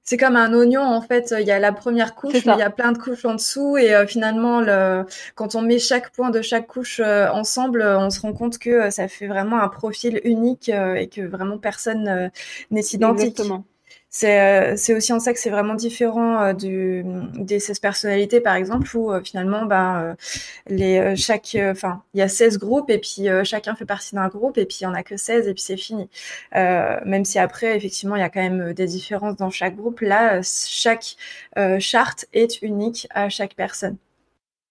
c'est 0.04 0.18
comme 0.18 0.36
un 0.36 0.54
oignon 0.54 0.82
en 0.82 1.01
fait. 1.01 1.34
Il 1.39 1.46
y 1.46 1.51
a 1.51 1.60
la 1.60 1.72
première 1.72 2.16
couche, 2.16 2.46
mais 2.46 2.54
il 2.54 2.60
y 2.60 2.63
a 2.63 2.70
plein 2.70 2.92
de 2.92 2.98
couches 2.98 3.25
en 3.25 3.36
dessous, 3.36 3.78
et 3.78 3.94
euh, 3.94 4.08
finalement, 4.08 4.60
le... 4.60 5.06
quand 5.36 5.56
on 5.56 5.62
met 5.62 5.80
chaque 5.80 6.12
point 6.12 6.30
de 6.30 6.42
chaque 6.42 6.68
couche 6.68 7.00
ensemble, 7.00 7.84
on 7.84 8.10
se 8.10 8.22
rend 8.22 8.34
compte 8.34 8.58
que 8.58 8.89
ça 8.89 9.08
fait 9.08 9.28
vraiment 9.28 9.60
un 9.60 9.68
profil 9.68 10.20
unique 10.24 10.70
et 10.70 11.08
que 11.08 11.22
vraiment 11.22 11.58
personne 11.58 12.32
n'est 12.72 12.82
identique. 12.82 13.39
Exactement. 13.39 13.66
Euh, 14.24 14.74
c'est 14.75 14.96
aussi 14.96 15.13
en 15.13 15.19
ça 15.19 15.34
que 15.34 15.39
c'est 15.39 15.50
vraiment 15.50 15.75
différent 15.75 16.41
euh, 16.41 16.53
des 17.36 17.60
16 17.60 17.79
personnalités, 17.79 18.41
par 18.41 18.55
exemple, 18.55 18.96
où 18.98 19.12
euh, 19.12 19.22
finalement, 19.22 19.65
bah, 19.65 20.15
les, 20.67 21.15
chaque, 21.15 21.55
enfin, 21.60 22.03
il 22.13 22.19
y 22.19 22.24
a 22.24 22.27
16 22.27 22.58
groupes 22.58 22.89
et 22.89 22.98
puis 22.98 23.27
chacun 23.43 23.75
fait 23.75 23.86
partie 23.86 24.15
d'un 24.15 24.27
groupe 24.27 24.58
et 24.58 24.65
puis 24.65 24.79
il 24.81 24.84
n'y 24.86 24.91
en 24.91 24.93
a 24.93 25.03
que 25.03 25.17
16 25.17 25.48
et 25.48 25.53
puis 25.53 25.62
c'est 25.62 25.77
fini. 25.77 26.10
même 26.53 27.25
si 27.25 27.39
après, 27.39 27.75
effectivement, 27.77 28.15
il 28.15 28.19
y 28.19 28.24
a 28.24 28.29
quand 28.29 28.41
même 28.41 28.74
des 28.74 28.88
différences 28.88 29.36
dans 29.38 29.50
chaque 29.50 29.75
groupe, 29.75 30.01
là, 30.01 30.41
chaque 30.43 31.15
charte 31.79 32.25
est 32.34 32.62
unique 32.62 33.08
à 33.12 33.29
chaque 33.29 33.55
personne. 33.55 33.98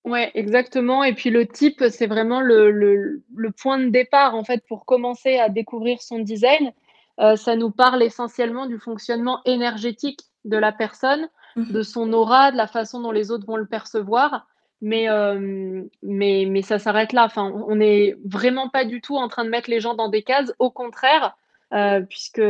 Ouais, 0.05 0.31
exactement. 0.35 1.05
Et 1.05 1.15
puis 1.15 1.31
le 1.31 1.47
type, 1.47 1.85
c'est 1.91 2.07
vraiment 2.07 2.41
le, 2.41 2.71
le, 2.71 3.23
le, 3.35 3.51
point 3.51 3.79
de 3.79 3.91
départ 3.91 4.35
en 4.35 4.43
fait 4.43 4.65
pour 4.67 4.87
commencer 4.87 5.37
à 5.37 5.51
découvrir 5.51 6.01
son 6.01 6.19
design. 6.21 6.73
Euh, 7.21 7.37
ça 7.37 7.57
nous 7.57 7.71
parle 7.71 8.03
essentiellement 8.03 8.67
du 8.67 8.79
fonctionnement 8.79 9.41
énergétique 9.45 10.21
de 10.45 10.57
la 10.57 10.73
personne, 10.73 11.29
mhm. 11.57 11.73
de 11.73 11.83
son 11.83 12.13
aura, 12.13 12.53
de 12.53 12.57
la 12.57 12.67
façon 12.67 13.01
dont 13.01 13.11
les 13.11 13.31
autres 13.31 13.47
vont 13.47 13.57
le 13.57 13.67
percevoir. 13.67 14.47
Mais, 14.81 15.09
euh, 15.09 15.83
mais, 16.03 16.47
mais 16.49 16.63
ça 16.63 16.79
s'arrête 16.79 17.13
là. 17.13 17.25
Enfin, 17.25 17.53
on 17.67 17.77
n'est 17.77 18.17
vraiment 18.25 18.69
pas 18.69 18.85
du 18.85 19.01
tout 19.01 19.17
en 19.17 19.27
train 19.27 19.45
de 19.45 19.51
mettre 19.51 19.69
les 19.69 19.81
gens 19.81 19.95
dans 19.95 20.09
des 20.09 20.23
cases. 20.23 20.53
Au 20.61 20.71
contraire, 20.71 21.37
euh, 21.75 22.01
puisque 22.03 22.41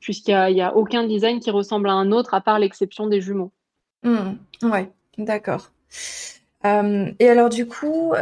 puisqu'il 0.00 0.54
n'y 0.54 0.60
a, 0.60 0.76
aucun 0.76 1.04
design 1.06 1.40
qui 1.40 1.50
ressemble 1.50 1.88
à 1.88 1.94
un 1.94 2.12
autre 2.12 2.34
à 2.34 2.42
part 2.42 2.58
l'exception 2.58 3.06
des 3.06 3.22
jumeaux. 3.22 3.50
Mmh. 4.02 4.34
ouais, 4.64 4.92
d'accord. 5.16 5.70
et 6.64 7.28
alors 7.28 7.48
du 7.48 7.66
coup, 7.66 8.12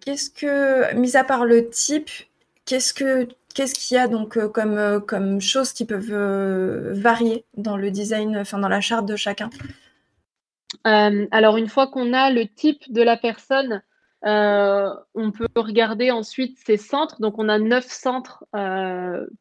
qu'est-ce 0.00 0.30
que, 0.30 0.94
mis 0.94 1.16
à 1.16 1.24
part 1.24 1.44
le 1.44 1.68
type, 1.68 2.10
qu'est-ce 2.66 2.94
que 2.94 3.26
Qu'est-ce 3.54 3.74
qu'il 3.74 3.96
y 3.96 4.00
a 4.00 4.08
donc 4.08 4.36
euh, 4.36 4.48
comme, 4.48 4.76
euh, 4.76 4.98
comme 4.98 5.40
choses 5.40 5.72
qui 5.72 5.84
peuvent 5.84 6.10
euh, 6.10 6.92
varier 6.92 7.44
dans 7.56 7.76
le 7.76 7.92
design, 7.92 8.36
enfin 8.36 8.58
dans 8.58 8.68
la 8.68 8.80
charte 8.80 9.06
de 9.06 9.14
chacun? 9.14 9.48
Alors 10.84 11.56
une 11.56 11.68
fois 11.68 11.86
qu'on 11.86 12.12
a 12.12 12.30
le 12.30 12.46
type 12.46 12.92
de 12.92 13.00
la 13.00 13.16
personne, 13.16 13.82
on 14.22 15.30
peut 15.30 15.46
regarder 15.56 16.10
ensuite 16.10 16.58
ses 16.58 16.76
centres. 16.76 17.20
Donc 17.20 17.38
on 17.38 17.48
a 17.48 17.58
neuf 17.58 17.86
centres 17.86 18.44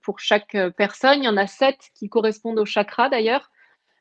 pour 0.04 0.20
chaque 0.20 0.56
personne. 0.78 1.20
Il 1.20 1.26
y 1.26 1.28
en 1.28 1.36
a 1.36 1.48
sept 1.48 1.90
qui 1.96 2.08
correspondent 2.08 2.60
au 2.60 2.66
chakra 2.66 3.10
d'ailleurs. 3.10 3.52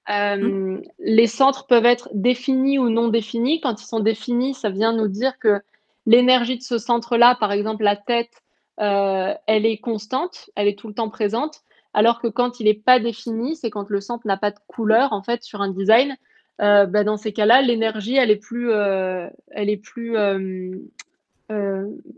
Les 0.08 1.26
centres 1.26 1.66
peuvent 1.66 1.86
être 1.86 2.10
définis 2.12 2.78
ou 2.78 2.90
non 2.90 3.08
définis. 3.08 3.60
Quand 3.60 3.80
ils 3.82 3.86
sont 3.86 4.00
définis, 4.00 4.54
ça 4.54 4.70
vient 4.70 4.92
nous 4.92 5.08
dire 5.08 5.38
que 5.40 5.60
l'énergie 6.06 6.58
de 6.58 6.62
ce 6.62 6.78
centre-là, 6.78 7.34
par 7.34 7.50
exemple 7.50 7.82
la 7.82 7.96
tête, 7.96 8.42
euh, 8.80 9.34
elle 9.46 9.66
est 9.66 9.78
constante, 9.78 10.50
elle 10.56 10.68
est 10.68 10.78
tout 10.78 10.88
le 10.88 10.94
temps 10.94 11.10
présente, 11.10 11.60
alors 11.94 12.20
que 12.20 12.28
quand 12.28 12.58
il 12.58 12.64
n'est 12.64 12.74
pas 12.74 12.98
défini, 12.98 13.56
c'est 13.56 13.70
quand 13.70 13.90
le 13.90 14.00
centre 14.00 14.26
n'a 14.26 14.36
pas 14.36 14.50
de 14.50 14.58
couleur 14.66 15.12
en 15.12 15.22
fait 15.22 15.42
sur 15.42 15.60
un 15.60 15.70
design. 15.70 16.16
Euh, 16.60 16.86
bah, 16.86 17.04
dans 17.04 17.16
ces 17.16 17.32
cas-là, 17.32 17.60
l'énergie, 17.60 18.16
elle 18.16 18.30
est 18.30 18.36
plus, 18.36 18.70
euh, 18.70 19.28
elle 19.50 19.68
est 19.68 19.76
plus, 19.76 20.16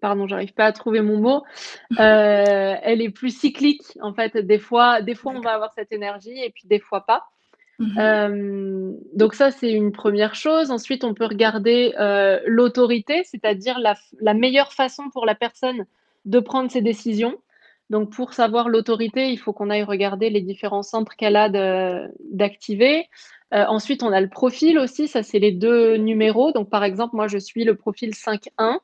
pardon, 0.01 0.29
j'arrive 0.29 0.55
pas 0.55 0.67
à 0.67 0.73
trouver 0.73 1.01
mon 1.01 1.19
mot. 1.19 1.43
elle 1.99 3.03
est 3.03 3.11
plus 3.11 3.37
cyclique 3.37 3.99
en 4.01 4.15
fait. 4.15 4.37
Des 4.37 4.59
fois, 4.59 5.03
des 5.03 5.15
fois, 5.15 5.33
on 5.35 5.41
va 5.41 5.55
avoir 5.55 5.73
cette 5.73 5.93
énergie 5.93 6.39
et 6.41 6.51
puis 6.51 6.69
des 6.69 6.79
fois 6.79 7.05
pas. 7.05 7.25
Mhm. 7.81 8.97
donc 9.15 9.35
ça, 9.35 9.51
c'est 9.51 9.73
une 9.73 9.91
première 9.91 10.37
chose. 10.37 10.71
Ensuite, 10.71 11.03
on 11.03 11.15
peut 11.15 11.27
regarder 11.27 11.93
l'autorité, 12.47 13.25
c'est-à-dire 13.25 13.81
la, 13.81 13.97
la, 14.21 14.35
meilleure 14.35 14.73
façon 14.73 15.11
pour 15.11 15.27
la 15.27 15.35
personne 15.35 15.85
de 16.25 16.41
prendre 16.41 16.71
ses 16.71 16.81
décisions. 16.81 17.37
Donc, 17.91 18.11
pour 18.11 18.33
savoir 18.33 18.69
l'autorité, 18.69 19.31
il 19.31 19.39
faut 19.39 19.53
qu'on 19.53 19.71
aille 19.71 19.83
regarder 19.83 20.31
les 20.31 20.41
différents 20.41 20.83
centres 20.83 21.17
qu'elle 21.17 21.37
a 21.37 21.49
d'activer. 22.31 23.09
Euh, 23.53 23.65
ensuite, 23.69 24.03
on 24.03 24.13
a 24.13 24.21
le 24.21 24.29
profil 24.29 24.79
aussi, 24.79 25.07
ça 25.07 25.23
c'est 25.23 25.39
les 25.39 25.53
deux 25.53 25.97
numéros. 25.97 26.53
Donc, 26.53 26.71
par 26.71 26.83
exemple, 26.83 27.15
moi 27.15 27.29
je 27.29 27.39
suis 27.39 27.65
le 27.65 27.77
profil 27.77 28.11
5.1. 28.11 28.79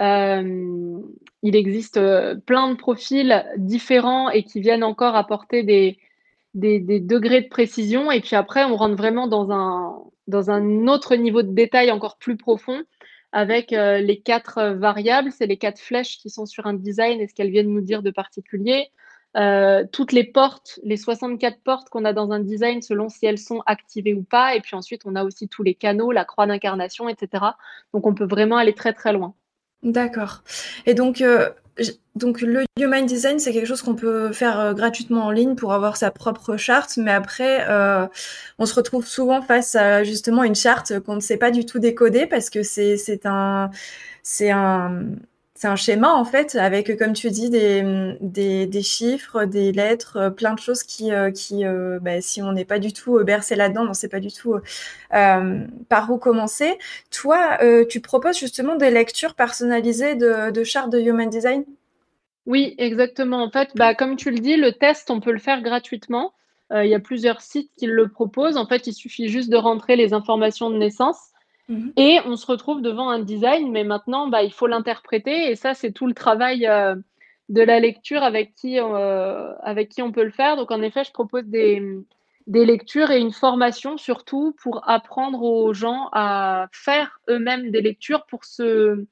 Euh, 0.00 1.00
il 1.42 1.56
existe 1.56 1.98
euh, 1.98 2.36
plein 2.36 2.70
de 2.70 2.76
profils 2.76 3.44
différents 3.56 4.30
et 4.30 4.44
qui 4.44 4.60
viennent 4.60 4.84
encore 4.84 5.14
apporter 5.14 5.62
des, 5.62 5.98
degrés 6.54 7.42
de 7.42 7.48
précision. 7.48 8.10
Et 8.10 8.20
puis 8.20 8.34
après, 8.34 8.64
on 8.64 8.76
rentre 8.76 8.96
vraiment 8.96 9.28
dans 9.28 9.50
un 9.50 10.86
autre 10.88 11.16
niveau 11.16 11.42
de 11.42 11.52
détail 11.52 11.90
encore 11.90 12.16
plus 12.16 12.36
profond 12.36 12.82
avec 13.32 13.72
euh, 13.72 13.98
les 13.98 14.20
quatre 14.20 14.58
euh, 14.58 14.74
variables, 14.74 15.32
c'est 15.32 15.46
les 15.46 15.56
quatre 15.56 15.80
flèches 15.80 16.18
qui 16.18 16.30
sont 16.30 16.46
sur 16.46 16.66
un 16.66 16.74
design 16.74 17.20
et 17.20 17.28
ce 17.28 17.34
qu'elles 17.34 17.50
viennent 17.50 17.72
nous 17.72 17.80
dire 17.80 18.02
de 18.02 18.10
particulier. 18.10 18.90
Euh, 19.36 19.84
toutes 19.92 20.12
les 20.12 20.24
portes, 20.24 20.80
les 20.82 20.96
64 20.96 21.60
portes 21.62 21.90
qu'on 21.90 22.04
a 22.06 22.14
dans 22.14 22.30
un 22.32 22.40
design 22.40 22.80
selon 22.80 23.08
si 23.08 23.26
elles 23.26 23.38
sont 23.38 23.62
activées 23.66 24.14
ou 24.14 24.22
pas. 24.22 24.54
Et 24.54 24.60
puis 24.60 24.74
ensuite, 24.74 25.02
on 25.04 25.14
a 25.14 25.24
aussi 25.24 25.48
tous 25.48 25.62
les 25.62 25.74
canaux, 25.74 26.12
la 26.12 26.24
croix 26.24 26.46
d'incarnation, 26.46 27.08
etc. 27.08 27.44
Donc 27.92 28.06
on 28.06 28.14
peut 28.14 28.26
vraiment 28.26 28.56
aller 28.56 28.74
très 28.74 28.94
très 28.94 29.12
loin. 29.12 29.34
D'accord. 29.82 30.42
Et 30.86 30.94
donc, 30.94 31.22
donc 32.14 32.40
le 32.40 32.64
Human 32.80 33.06
Design, 33.06 33.38
c'est 33.38 33.52
quelque 33.52 33.66
chose 33.66 33.82
qu'on 33.82 33.94
peut 33.94 34.32
faire 34.32 34.58
euh, 34.58 34.72
gratuitement 34.74 35.26
en 35.26 35.30
ligne 35.30 35.54
pour 35.54 35.72
avoir 35.72 35.96
sa 35.96 36.10
propre 36.10 36.56
charte, 36.56 36.96
mais 36.96 37.12
après, 37.12 37.68
euh, 37.68 38.06
on 38.58 38.66
se 38.66 38.74
retrouve 38.74 39.06
souvent 39.06 39.42
face 39.42 39.74
à 39.74 40.04
justement 40.04 40.44
une 40.44 40.54
charte 40.54 40.98
qu'on 41.00 41.16
ne 41.16 41.20
sait 41.20 41.36
pas 41.36 41.50
du 41.50 41.64
tout 41.64 41.78
décoder 41.78 42.26
parce 42.26 42.50
que 42.50 42.62
c'est 42.62 43.24
un 43.24 43.70
c'est 44.22 44.50
un 44.50 45.06
c'est 45.58 45.66
un 45.66 45.76
schéma 45.76 46.14
en 46.14 46.24
fait 46.24 46.54
avec 46.54 46.96
comme 46.96 47.12
tu 47.14 47.30
dis 47.30 47.50
des, 47.50 48.82
chiffres, 48.82 49.44
des 49.44 49.72
lettres, 49.72 50.30
plein 50.30 50.54
de 50.54 50.60
choses 50.60 50.84
qui 50.84 51.12
euh, 51.12 51.32
qui 51.32 51.64
bah, 52.00 52.20
si 52.20 52.40
on 52.42 52.52
n'est 52.52 52.64
pas 52.64 52.78
du 52.78 52.92
tout 52.92 53.22
bercé 53.24 53.56
là-dedans, 53.56 53.82
on 53.82 53.88
ne 53.88 53.92
sait 53.92 54.08
pas 54.08 54.20
du 54.20 54.32
tout 54.32 54.54
par 55.10 56.10
où 56.10 56.18
commencer. 56.18 56.78
Toi, 57.10 57.58
tu 57.88 58.00
proposes 58.00 58.38
justement 58.38 58.76
des 58.76 58.90
lectures 58.90 59.34
personnalisées 59.34 60.14
de, 60.14 60.64
chartes 60.64 60.90
de 60.90 61.00
Human 61.00 61.28
Design? 61.28 61.64
Oui, 62.46 62.74
exactement. 62.78 63.42
En 63.42 63.50
fait, 63.50 63.70
bah, 63.74 63.94
comme 63.94 64.16
tu 64.16 64.30
le 64.30 64.38
dis, 64.38 64.56
le 64.56 64.72
test, 64.72 65.10
on 65.10 65.20
peut 65.20 65.32
le 65.32 65.38
faire 65.38 65.60
gratuitement. 65.60 66.32
Euh, 66.72 66.84
il 66.84 66.90
y 66.90 66.94
a 66.94 67.00
plusieurs 67.00 67.40
sites 67.40 67.70
qui 67.76 67.86
le 67.86 68.08
proposent. 68.08 68.56
En 68.56 68.66
fait, 68.66 68.86
il 68.86 68.92
suffit 68.92 69.28
juste 69.28 69.50
de 69.50 69.56
rentrer 69.56 69.96
les 69.96 70.12
informations 70.12 70.70
de 70.70 70.76
naissance 70.76 71.18
mhm. 71.68 71.92
et 71.96 72.18
on 72.26 72.36
se 72.36 72.46
retrouve 72.46 72.82
devant 72.82 73.08
un 73.10 73.20
design. 73.20 73.70
Mais 73.70 73.84
maintenant, 73.84 74.28
bah, 74.28 74.42
il 74.42 74.52
faut 74.52 74.66
l'interpréter 74.66 75.50
et 75.50 75.56
ça, 75.56 75.74
c'est 75.74 75.92
tout 75.92 76.06
le 76.06 76.14
travail 76.14 76.66
euh, 76.66 76.94
de 77.48 77.62
la 77.62 77.80
lecture 77.80 78.22
avec 78.22 78.54
qui, 78.54 78.78
euh, 78.78 79.52
avec 79.62 79.88
qui 79.88 80.02
on 80.02 80.12
peut 80.12 80.24
le 80.24 80.30
faire. 80.30 80.56
Donc, 80.56 80.70
en 80.70 80.82
effet, 80.82 81.04
je 81.04 81.12
propose 81.12 81.44
des, 81.44 81.82
des 82.46 82.64
lectures 82.64 83.10
et 83.10 83.20
une 83.20 83.32
formation 83.32 83.98
surtout 83.98 84.56
pour 84.62 84.88
apprendre 84.88 85.42
aux 85.42 85.72
gens 85.74 86.08
à 86.12 86.68
faire 86.72 87.20
eux-mêmes 87.28 87.70
des 87.70 87.82
lectures 87.82 88.24
pour 88.26 88.44
se 88.44 89.04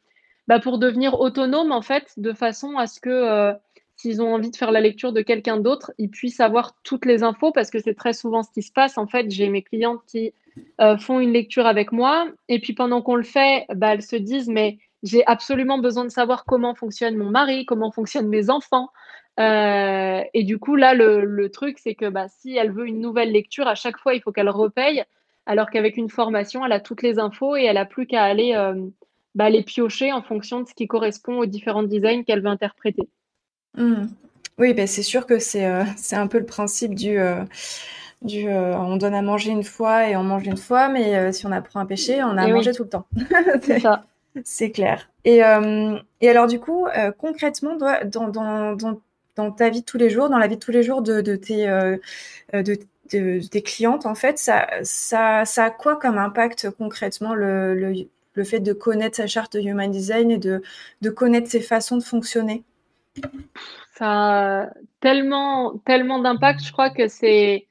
bah, 0.49 0.61
pour 0.61 0.79
devenir 0.79 1.21
autonome 1.21 1.73
en 1.73 1.83
fait, 1.83 2.13
de 2.19 2.33
façon 2.33 2.79
à 2.79 2.87
ce 2.87 3.01
que 3.01 3.11
euh, 3.11 3.53
s'ils 3.97 4.23
ont 4.23 4.33
envie 4.35 4.51
de 4.51 4.57
faire 4.57 4.71
la 4.71 4.81
lecture 4.81 5.13
de 5.13 5.21
quelqu'un 5.21 5.59
d'autre, 5.59 5.93
ils 5.99 6.11
puissent 6.11 6.41
avoir 6.41 6.77
toutes 6.83 7.05
les 7.05 7.23
infos 7.23 7.53
parce 7.53 7.71
que 7.71 7.79
c'est 7.81 7.95
très 7.95 8.13
souvent 8.13 8.43
ce 8.43 8.51
qui 8.53 8.63
se 8.63 8.73
passe. 8.73 8.97
En 8.97 9.07
fait, 9.07 9.31
j'ai 9.31 9.49
mes 9.49 9.63
clientes 9.63 10.01
qui 10.07 10.33
euh, 10.81 10.97
font 10.99 11.21
une 11.21 11.33
lecture 11.33 11.67
avec 11.67 11.93
moi 11.93 12.27
et 12.49 12.61
puis 12.61 12.73
pendant 12.73 13.03
qu'on 13.03 13.17
le 13.17 13.23
fait, 13.23 13.67
bah, 13.75 13.95
elles 13.95 14.03
se 14.03 14.17
disent 14.17 14.49
mais 14.49 14.79
j'ai 15.03 15.25
absolument 15.27 15.79
besoin 15.79 16.05
de 16.05 16.11
savoir 16.11 16.45
comment 16.45 16.75
fonctionne 16.75 17.17
mon 17.17 17.31
mari, 17.31 17.67
comment 17.67 17.91
fonctionnent 17.91 18.29
mes 18.29 18.51
enfants. 18.51 18.91
Euh, 19.39 20.23
et 20.33 20.43
du 20.45 20.59
coup, 20.59 20.77
là, 20.77 20.95
le, 20.95 21.25
le 21.25 21.51
truc, 21.51 21.79
c'est 21.79 21.95
que 21.95 22.09
bah, 22.09 22.27
si 22.29 22.57
elle 22.57 22.73
veut 22.73 22.87
une 22.87 23.01
nouvelle 23.01 23.31
lecture, 23.31 23.69
à 23.69 23.75
chaque 23.75 23.99
fois, 23.99 24.15
il 24.15 24.23
faut 24.23 24.33
qu'elle 24.33 24.49
repaye, 24.49 25.05
alors 25.45 25.71
qu'avec 25.71 25.97
une 25.97 26.09
formation, 26.09 26.65
elle 26.65 26.73
a 26.73 26.81
toutes 26.81 27.03
les 27.03 27.19
infos 27.19 27.57
et 27.57 27.65
elle 27.65 27.75
n'a 27.75 27.85
plus 27.85 28.07
qu'à 28.07 28.25
aller 28.25 28.55
bah, 29.37 29.51
les 29.51 29.63
piocher 29.63 30.13
en 30.13 30.23
fonction 30.23 30.63
de 30.63 30.67
ce 30.67 30.75
qui 30.75 30.89
correspond 30.89 31.39
aux 31.39 31.47
différents 31.47 31.83
designs 31.83 32.25
qu'elle 32.25 32.41
veut 32.41 32.49
interpréter. 32.49 33.09
Mmh. 33.77 34.07
Oui, 34.59 34.73
ben 34.73 34.87
c'est 34.87 35.03
sûr 35.03 35.27
que 35.27 35.39
c'est 35.39 35.67
euh, 35.67 35.85
un 36.13 36.27
peu 36.27 36.39
le 36.39 36.47
principe 36.47 36.95
du, 36.95 37.19
euh, 38.25 38.75
on 38.77 38.97
donne 38.97 39.15
à 39.15 39.23
manger 39.23 39.51
une 39.51 39.65
fois 39.65 40.09
et 40.09 40.17
on 40.17 40.23
mange 40.23 40.47
une 40.47 40.57
fois, 40.57 40.89
mais 40.89 41.33
si 41.33 41.47
on 41.47 41.53
apprend 41.53 41.81
à 41.81 41.87
pêcher, 41.87 42.23
on 42.23 42.37
a 42.37 42.43
à 42.43 42.49
manger 42.49 42.73
tout 42.73 42.85
le 42.85 42.89
temps. 42.89 43.07
c'est 43.63 43.81
ça. 43.81 44.05
C'est 44.45 44.71
clair. 44.71 45.09
Et, 45.25 45.39
et, 45.39 46.29
alors 46.29 46.47
du 46.47 46.61
coup, 46.61 46.87
concrètement, 47.17 47.75
dans, 47.77 48.29
dans, 48.29 48.77
dans, 48.77 49.01
dans, 49.35 49.51
ta 49.51 49.71
vie 49.71 49.81
de 49.81 49.87
tous 49.87 49.97
les 49.97 50.11
jours, 50.11 50.29
dans 50.29 50.37
la 50.37 50.47
vie 50.47 50.57
de 50.57 50.61
tous 50.61 50.73
les 50.73 50.83
jours 50.83 51.01
de, 51.01 51.23
de 51.23 51.37
tes, 51.37 51.67
de, 52.53 52.77
de, 53.13 53.49
tes 53.49 53.63
clientes, 53.63 54.05
en 54.05 54.15
fait, 54.15 54.39
ça, 54.39 54.67
ça, 54.83 55.47
ça 55.47 55.65
a 55.65 55.71
quoi 55.71 55.97
comme 55.97 56.19
impact 56.19 56.69
concrètement 56.69 57.35
le, 57.35 57.75
le, 57.75 57.95
le 58.35 58.45
fait 58.45 58.61
de 58.61 58.75
connaître 58.75 59.17
sa 59.17 59.27
charte 59.27 59.57
de 59.57 59.63
Human 59.63 59.91
Design 59.91 60.31
et 60.31 60.39
de, 60.39 60.63
de 61.01 61.11
connaître 61.11 61.51
ses 61.51 61.61
façons 61.61 61.97
de 61.97 62.03
fonctionner? 62.03 62.63
Ça 63.95 64.63
a 64.63 64.67
tellement, 65.01 65.79
tellement 65.87 66.19
d'impact. 66.19 66.63
Je 66.63 66.73
crois 66.73 66.91
que 66.91 67.09
c'est 67.09 67.67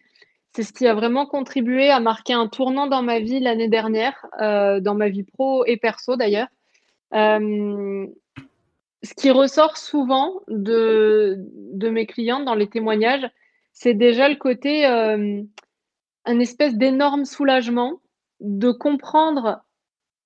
c'est 0.55 0.63
ce 0.63 0.71
qui 0.71 0.87
a 0.87 0.93
vraiment 0.93 1.25
contribué 1.25 1.89
à 1.89 1.99
marquer 1.99 2.31
un 2.31 2.47
tournant 2.47 2.87
dans 2.87 3.01
ma 3.01 3.19
vie 3.19 3.41
l'année 3.41 3.67
dernière, 3.67 4.25
euh, 4.41 4.79
dans 4.79 4.95
ma 4.95 5.09
vie 5.09 5.23
pro 5.23 5.65
et 5.65 5.75
perso 5.75 6.15
d'ailleurs. 6.15 6.47
Euh, 7.13 8.07
ce 9.03 9.13
qui 9.15 9.31
ressort 9.31 9.75
souvent 9.75 10.41
de, 10.47 11.35
de 11.73 11.89
mes 11.89 12.05
clientes 12.05 12.45
dans 12.45 12.55
les 12.55 12.67
témoignages, 12.67 13.29
c'est 13.73 13.93
déjà 13.93 14.29
le 14.29 14.37
côté, 14.37 14.87
euh, 14.87 15.41
un 16.23 16.39
espèce 16.39 16.75
d'énorme 16.75 17.25
soulagement 17.25 17.99
de 18.39 18.71
comprendre 18.71 19.59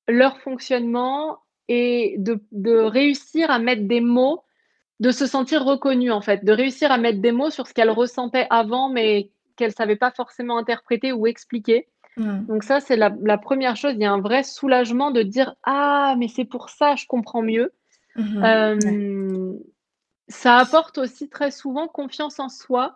leur 0.07 0.37
fonctionnement 0.37 1.39
et 1.69 2.17
de, 2.19 2.39
de, 2.51 2.75
réussir 2.75 3.49
à 3.49 3.57
mettre 3.57 3.87
des 3.87 4.01
mots, 4.01 4.43
de 4.99 5.09
se 5.09 5.25
sentir 5.25 5.65
reconnue 5.65 6.11
en 6.11 6.21
fait, 6.21 6.45
de 6.45 6.51
réussir 6.51 6.91
à 6.91 6.99
mettre 6.99 7.19
des 7.19 7.31
mots 7.31 7.49
sur 7.49 7.65
ce 7.65 7.73
qu'elle 7.73 7.89
ressentait 7.89 8.45
avant 8.51 8.89
mais 8.89 9.31
qu'elle 9.59 9.69
ne 9.69 9.75
savait 9.75 9.95
pas 9.95 10.11
forcément 10.11 10.57
interpréter 10.57 11.11
ou 11.11 11.27
expliquer. 11.27 11.87
Mmh. 12.17 12.45
Donc 12.45 12.63
ça, 12.63 12.79
c'est 12.79 12.95
la, 12.95 13.11
la, 13.21 13.37
première 13.37 13.75
chose. 13.75 13.93
Il 13.93 14.01
y 14.01 14.05
a 14.05 14.11
un 14.11 14.21
vrai 14.21 14.43
soulagement 14.43 15.11
de 15.11 15.21
dire 15.21 15.55
ah 15.63 16.15
mais 16.17 16.27
c'est 16.27 16.45
pour 16.45 16.69
ça, 16.69 16.95
je 16.95 17.05
comprends 17.05 17.43
mieux. 17.43 17.71
Mmh. 18.15 18.43
Euh, 18.43 19.53
ça 20.29 20.57
apporte 20.57 20.97
aussi 20.97 21.29
très 21.29 21.51
souvent 21.51 21.87
confiance 21.87 22.39
en 22.39 22.49
soi 22.49 22.95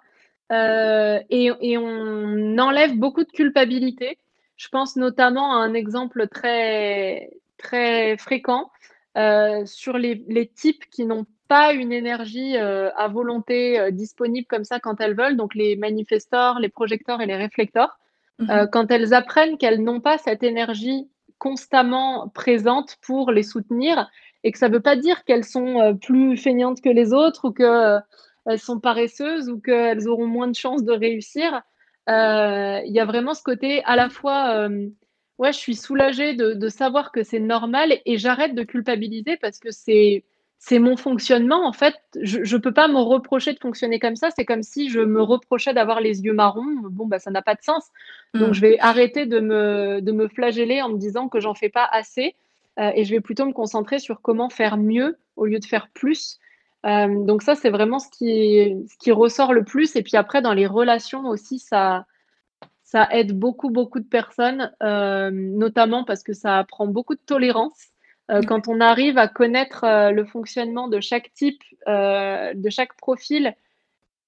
euh, 0.52 1.20
et, 1.30 1.50
et, 1.62 1.78
on 1.78 2.58
enlève 2.58 2.98
beaucoup 2.98 3.24
de 3.24 3.32
culpabilité. 3.32 4.18
Je 4.56 4.68
pense 4.70 4.96
notamment 4.96 5.54
à 5.54 5.64
un 5.64 5.74
exemple 5.74 6.28
très, 6.28 7.32
très 7.58 8.18
fréquent 8.18 8.70
euh, 9.18 9.66
sur 9.66 9.98
les, 9.98 10.24
les, 10.28 10.48
types 10.48 10.86
qui 10.92 11.06
n'ont 11.06 11.26
pas 11.54 11.74
une 11.74 11.92
énergie 11.92 12.58
euh, 12.58 12.90
à 12.96 13.08
volonté 13.08 13.80
euh, 13.80 13.92
disponible 13.92 14.48
comme 14.48 14.64
ça 14.64 14.80
quand 14.80 15.00
elles 15.00 15.16
veulent, 15.16 15.38
donc 15.38 15.54
les 15.54 15.76
manifestors, 15.76 16.58
les 16.60 16.70
projecteurs 16.70 17.22
et 17.22 17.28
les 17.28 17.36
réflecteurs. 17.36 18.00
Mhm. 18.40 18.68
quand 18.72 18.90
elles 18.90 19.14
apprennent 19.14 19.60
qu'elles 19.60 19.84
n'ont 19.84 20.02
pas 20.02 20.18
cette 20.18 20.42
énergie 20.42 21.08
constamment 21.38 22.30
présente 22.30 22.98
pour 23.06 23.32
les 23.32 23.44
soutenir 23.44 24.10
et 24.44 24.52
que 24.52 24.58
ça 24.58 24.70
ne 24.70 24.74
veut 24.74 24.82
pas 24.82 24.96
dire 24.96 25.24
qu'elles 25.24 25.44
sont 25.44 25.96
plus 26.02 26.36
feignantes 26.36 26.82
que 26.82 26.90
les 26.90 27.14
autres 27.14 27.50
ou 27.50 27.52
qu'elles 27.52 28.60
sont 28.60 28.80
paresseuses 28.80 29.50
ou 29.52 29.60
qu'elles 29.62 30.08
auront 30.08 30.26
moins 30.26 30.48
de 30.48 30.56
chances 30.56 30.84
de 30.84 30.94
réussir. 30.94 31.62
Euh, 32.10 32.82
il 32.86 32.92
y 32.92 33.00
a 33.00 33.06
vraiment 33.06 33.36
ce 33.36 33.44
côté 33.44 33.84
à 33.84 33.96
la 33.96 34.10
fois, 34.10 34.56
euh, 34.58 34.90
ouais, 35.38 35.54
je 35.54 35.60
suis 35.60 35.76
soulagée 35.76 36.34
de, 36.34 36.54
de 36.54 36.70
savoir 36.70 37.12
que 37.12 37.22
c'est 37.22 37.40
normal 37.40 37.94
et 38.06 38.18
j'arrête 38.18 38.56
de 38.56 38.64
culpabiliser 38.64 39.38
parce 39.38 39.60
que 39.60 39.70
c'est 39.70 40.26
c'est 40.66 40.80
mon 40.80 40.96
fonctionnement. 40.96 41.68
En 41.68 41.74
fait, 41.74 41.96
je 42.22 42.40
ne 42.40 42.62
peux 42.62 42.72
pas 42.72 42.88
me 42.88 42.98
reprocher 42.98 43.52
de 43.52 43.60
fonctionner 43.60 44.00
comme 44.00 44.16
ça. 44.16 44.30
C'est 44.34 44.46
comme 44.46 44.64
si 44.64 44.90
je 44.90 45.02
me 45.02 45.22
reprochais 45.22 45.74
d'avoir 45.74 46.00
les 46.00 46.24
yeux 46.24 46.32
marrons. 46.32 46.64
Bon, 46.90 47.06
bah, 47.06 47.20
ça 47.20 47.32
n'a 47.32 47.42
pas 47.42 47.56
de 47.56 47.62
sens. 47.62 47.90
Donc, 48.34 48.52
mm. 48.52 48.54
je 48.54 48.62
vais 48.62 48.80
arrêter 48.80 49.26
de 49.26 49.42
me, 49.42 50.00
de 50.00 50.12
me 50.14 50.30
flageller 50.30 50.82
en 50.82 50.88
me 50.88 50.98
disant 50.98 51.28
que 51.28 51.42
j'en 51.42 51.54
fais 51.54 51.68
pas 51.68 51.86
assez. 51.92 52.34
Euh, 52.80 52.92
et 52.96 53.04
je 53.04 53.12
vais 53.12 53.20
plutôt 53.20 53.46
me 53.46 53.52
concentrer 53.52 54.00
sur 54.00 54.22
comment 54.22 54.50
faire 54.50 54.78
mieux 54.78 55.18
au 55.36 55.48
lieu 55.48 55.60
de 55.60 55.66
faire 55.66 55.90
plus. 55.90 56.40
Euh, 56.86 57.26
donc 57.26 57.42
ça, 57.42 57.56
c'est 57.56 57.70
vraiment 57.70 58.00
ce 58.00 58.10
qui, 58.10 58.74
ce 58.90 58.98
qui 58.98 59.12
ressort 59.12 59.52
le 59.52 59.66
plus. 59.66 59.98
Et 59.98 60.02
puis 60.02 60.16
après, 60.16 60.42
dans 60.42 60.54
les 60.54 60.66
relations 60.66 61.26
aussi, 61.26 61.60
ça, 61.60 62.06
ça 62.84 63.10
aide 63.12 63.38
beaucoup, 63.38 63.70
beaucoup 63.70 64.00
de 64.00 64.08
personnes, 64.08 64.72
euh, 64.82 65.30
notamment 65.30 66.06
parce 66.06 66.24
que 66.24 66.32
ça 66.32 66.58
apprend 66.58 66.88
beaucoup 66.88 67.16
de 67.16 67.22
tolérance. 67.26 67.90
Euh, 68.34 68.42
quand 68.42 68.68
on 68.68 68.82
arrive 68.82 69.18
à 69.18 69.28
connaître 69.28 69.86
le 70.12 70.26
fonctionnement 70.26 70.88
de 70.88 71.00
chaque 71.00 71.32
type, 71.34 71.64
de 71.88 72.70
chaque 72.70 72.96
profil, 72.98 73.56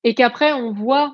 et 0.04 0.14
qu'après 0.14 0.54
on 0.54 0.72
voit 0.72 1.14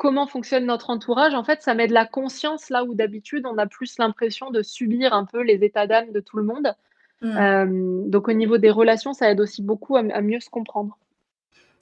comment 0.00 0.26
fonctionne 0.26 0.64
notre 0.64 0.88
entourage, 0.88 1.34
en 1.34 1.44
fait, 1.44 1.60
ça 1.60 1.74
met 1.74 1.86
de 1.86 1.92
la 1.92 2.06
conscience 2.06 2.70
là 2.70 2.84
où 2.84 2.94
d'habitude 2.94 3.44
on 3.44 3.58
a 3.58 3.66
plus 3.66 3.98
l'impression 3.98 4.50
de 4.50 4.62
subir 4.62 5.12
un 5.12 5.26
peu 5.26 5.42
les 5.42 5.62
états 5.62 5.86
d'âme 5.86 6.10
de 6.12 6.20
tout 6.20 6.38
le 6.38 6.44
monde. 6.44 6.74
Mm. 7.20 7.36
Euh, 7.36 8.08
donc 8.08 8.28
au 8.28 8.32
niveau 8.32 8.56
des 8.56 8.70
relations, 8.70 9.12
ça 9.12 9.30
aide 9.30 9.40
aussi 9.40 9.62
beaucoup 9.62 9.96
à, 9.96 10.02
mieux 10.02 10.40
se 10.40 10.48
comprendre. 10.48 10.96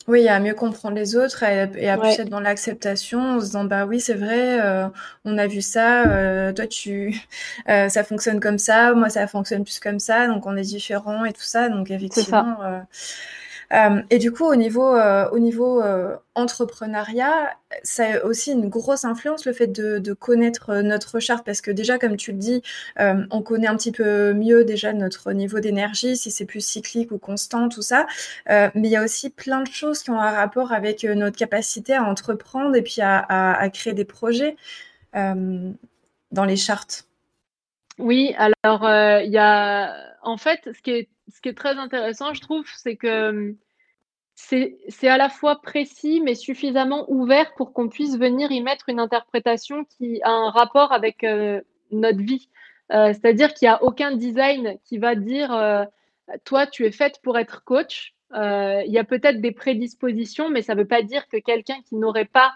Oui, 0.09 0.27
à 0.27 0.41
mieux 0.41 0.55
comprendre 0.55 0.97
les 0.97 1.17
autres 1.17 1.43
et, 1.43 1.89
à 1.89 1.99
plus 1.99 2.19
être 2.19 2.29
dans 2.29 2.41
l'acceptation 2.41 3.21
en 3.21 3.41
se 3.41 3.45
disant 3.45 3.65
bah 3.65 3.85
oui 3.85 4.01
c'est 4.01 4.15
vrai, 4.15 4.61
euh, 4.61 4.89
on 5.25 5.37
a 5.39 5.47
vu 5.47 5.61
ça, 5.61 6.09
euh, 6.11 6.53
toi 6.53 6.67
tu, 6.67 7.21
ça 7.67 8.05
fonctionne 8.05 8.41
comme 8.41 8.59
ça, 8.59 8.95
moi 8.95 9.11
ça 9.11 9.27
fonctionne 9.27 9.65
plus 9.65 9.79
comme 9.81 10.01
ça, 10.01 10.27
donc 10.27 10.47
on 10.47 10.57
est 10.57 10.63
différents 10.63 11.25
et 11.25 11.33
tout 11.33 11.43
ça, 11.43 11.69
donc 11.69 11.91
effectivement. 11.91 12.57
Euh, 13.73 14.03
et 14.11 14.19
du 14.19 14.33
coup, 14.33 14.45
au 14.45 14.55
niveau, 14.55 14.95
euh, 14.95 15.29
euh, 15.33 16.17
entrepreneuriat, 16.35 17.57
ça 17.83 18.15
a 18.15 18.25
aussi 18.25 18.53
une 18.53 18.69
grosse 18.69 19.05
influence 19.05 19.45
le 19.45 19.53
fait 19.53 19.67
de, 19.67 20.13
connaître 20.15 20.77
notre 20.77 21.21
charte 21.21 21.45
parce 21.45 21.61
que 21.61 21.71
déjà, 21.71 21.99
comme 21.99 22.17
tu 22.17 22.33
le 22.33 22.39
dis, 22.39 22.63
on 22.99 23.43
connaît 23.43 23.67
un 23.67 23.77
petit 23.77 23.93
peu 23.93 24.33
mieux 24.33 24.65
déjà 24.65 24.93
notre 24.93 25.33
niveau 25.33 25.61
d'énergie, 25.61 26.17
si 26.17 26.31
c'est 26.31 26.47
plus 26.47 26.65
cyclique 26.65 27.13
ou 27.13 27.19
constant, 27.19 27.69
tout 27.69 27.83
ça. 27.83 28.07
mais 28.49 28.73
il 28.75 28.91
y 28.91 28.97
a 28.97 29.05
aussi 29.05 29.31
plein 29.31 29.63
de 29.63 29.69
choses 29.69 30.03
qui 30.03 30.11
ont 30.11 30.21
un 30.21 30.31
rapport 30.31 30.73
avec 30.73 31.05
notre 31.05 31.37
capacité 31.37 31.95
à 31.95 32.05
entreprendre 32.05 32.75
et 32.77 32.83
puis 32.83 33.01
à 33.01 33.71
créer 33.73 33.93
des 33.93 34.05
projets 34.05 34.57
dans 35.13 36.45
les 36.47 36.57
chartes. 36.57 37.07
Oui, 37.99 38.35
alors 38.39 38.89
il 39.23 39.31
y 39.31 39.39
a 39.39 39.95
en 40.23 40.37
fait 40.37 40.61
ce 40.73 40.81
qui 40.83 40.91
est 40.91 41.09
ce 41.33 41.41
qui 41.41 41.49
est 41.49 41.55
très 41.55 41.77
intéressant, 41.79 42.35
je 42.35 42.41
trouve, 42.41 42.67
c'est 42.77 42.97
que 42.97 43.29
hum, 43.29 43.57
c'est 44.39 45.09
à 45.09 45.17
la 45.17 45.29
fois 45.29 45.61
précis, 45.61 46.21
mais 46.21 46.35
suffisamment 46.35 47.11
ouvert 47.11 47.55
pour 47.55 47.73
qu'on 47.73 47.89
puisse 47.89 48.17
venir 48.17 48.53
y 48.53 48.63
mettre 48.63 48.89
une 48.89 49.01
interprétation 49.01 49.85
qui 49.85 50.23
a 50.23 50.31
un 50.31 50.51
rapport 50.51 50.93
avec 50.93 51.25
euh, 51.25 51.61
notre 51.91 52.23
vie. 52.23 52.49
Euh, 52.93 53.09
c'est-à-dire 53.09 53.53
qu'il 53.53 53.67
n'y 53.67 53.75
a 53.75 53.83
aucun 53.83 54.13
design 54.13 54.79
qui 54.85 54.99
va 54.99 55.17
dire 55.17 55.53
euh, 55.53 55.85
toi, 56.45 56.67
tu 56.69 56.87
es 56.87 56.93
faite 56.93 57.21
pour 57.23 57.37
être 57.37 57.65
coach. 57.65 58.15
il 58.33 58.91
y 58.93 58.99
a 58.99 59.05
peut-être 59.05 59.41
des 59.41 59.53
prédispositions, 59.53 60.51
mais 60.51 60.63
ça 60.63 60.75
ne 60.75 60.81
veut 60.81 60.89
pas 60.89 61.03
dire 61.03 61.27
que 61.29 61.39
quelqu'un 61.39 61.81
qui 61.89 61.97
n'aurait 61.97 62.25
pas 62.25 62.53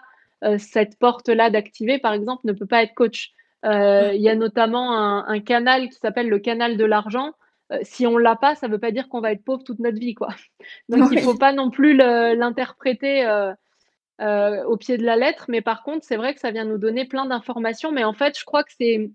cette 0.57 0.99
porte-là 0.99 1.49
d'activer, 1.49 1.99
par 1.99 2.13
exemple, 2.13 2.45
ne 2.45 2.51
peut 2.53 2.65
pas 2.65 2.83
être 2.83 2.93
coach. 2.93 3.31
il 3.63 4.21
y 4.21 4.29
a 4.29 4.35
notamment 4.35 4.91
un 5.25 5.39
canal 5.39 5.89
qui 5.89 5.99
s'appelle 5.99 6.29
le 6.29 6.39
canal 6.39 6.77
de 6.77 6.85
l'argent 6.85 7.33
euh, 7.73 7.79
si 7.83 8.05
on 8.05 8.17
l'a 8.17 8.35
pas, 8.35 8.55
ça 8.55 8.67
veut 8.67 8.79
pas 8.79 8.91
dire 8.91 9.09
qu'on 9.09 9.21
va 9.21 9.31
être 9.31 9.43
pauvre 9.43 9.63
toute 9.63 9.79
notre 9.79 9.99
vie, 9.99 10.13
quoi. 10.13 10.29
Donc 10.89 11.09
il 11.11 11.21
faut 11.21 11.37
pas 11.37 11.53
non 11.53 11.69
plus 11.69 11.95
l'interpréter 11.95 13.25
euh, 13.25 13.53
euh, 14.21 14.63
au 14.65 14.77
pied 14.77 14.97
de 14.97 15.03
la 15.03 15.15
lettre, 15.15 15.45
mais 15.47 15.61
par 15.61 15.83
contre, 15.83 16.05
c'est 16.05 16.17
vrai 16.17 16.33
que 16.33 16.39
ça 16.39 16.51
vient 16.51 16.65
nous 16.65 16.77
donner 16.77 17.05
plein 17.05 17.25
d'informations. 17.25 17.91
Mais 17.91 18.03
en 18.03 18.13
fait, 18.13 18.37
je 18.37 18.45
crois 18.45 18.63
que 18.63 18.71
c'est 18.77 19.09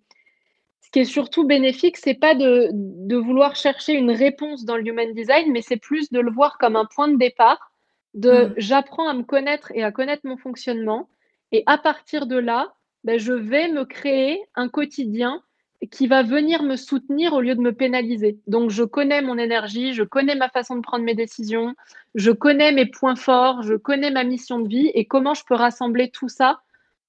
ce 0.80 0.90
qui 0.90 1.00
est 1.00 1.04
surtout 1.04 1.44
bénéfique, 1.44 1.98
c'est 1.98 2.14
pas 2.14 2.34
de, 2.34 2.70
de, 2.72 3.16
vouloir 3.16 3.56
chercher 3.56 3.92
une 3.92 4.10
réponse 4.10 4.64
dans 4.64 4.76
le 4.76 4.86
human 4.86 5.12
design, 5.12 5.52
mais 5.52 5.60
c'est 5.60 5.76
plus 5.76 6.10
de 6.10 6.20
le 6.20 6.30
voir 6.30 6.56
comme 6.56 6.76
un 6.76 6.86
point 6.86 7.08
de 7.08 7.18
départ. 7.18 7.72
De 8.14 8.46
mm. 8.46 8.54
j'apprends 8.56 9.06
à 9.06 9.12
me 9.12 9.22
connaître 9.22 9.70
et 9.74 9.82
à 9.82 9.92
connaître 9.92 10.26
mon 10.26 10.38
fonctionnement, 10.38 11.10
et 11.52 11.62
à 11.66 11.76
partir 11.76 12.26
de 12.26 12.36
là, 12.36 12.72
ben, 13.04 13.18
je 13.18 13.32
vais 13.32 13.68
me 13.68 13.84
créer 13.84 14.42
un 14.54 14.68
quotidien 14.68 15.42
qui 15.86 16.06
va 16.06 16.22
venir 16.22 16.62
me 16.62 16.76
soutenir 16.76 17.32
au 17.32 17.40
lieu 17.40 17.54
de 17.54 17.60
me 17.60 17.72
pénaliser. 17.72 18.38
Donc, 18.46 18.70
je 18.70 18.82
connais 18.82 19.22
mon 19.22 19.38
énergie, 19.38 19.94
je 19.94 20.02
connais 20.02 20.34
ma 20.34 20.48
façon 20.48 20.76
de 20.76 20.80
prendre 20.80 21.04
mes 21.04 21.14
décisions, 21.14 21.74
je 22.14 22.32
connais 22.32 22.72
mes 22.72 22.86
points 22.86 23.16
forts, 23.16 23.62
je 23.62 23.74
connais 23.74 24.10
ma 24.10 24.24
mission 24.24 24.58
de 24.58 24.68
vie 24.68 24.90
et 24.94 25.04
comment 25.04 25.34
je 25.34 25.44
peux 25.44 25.54
rassembler 25.54 26.10
tout 26.10 26.28
ça 26.28 26.60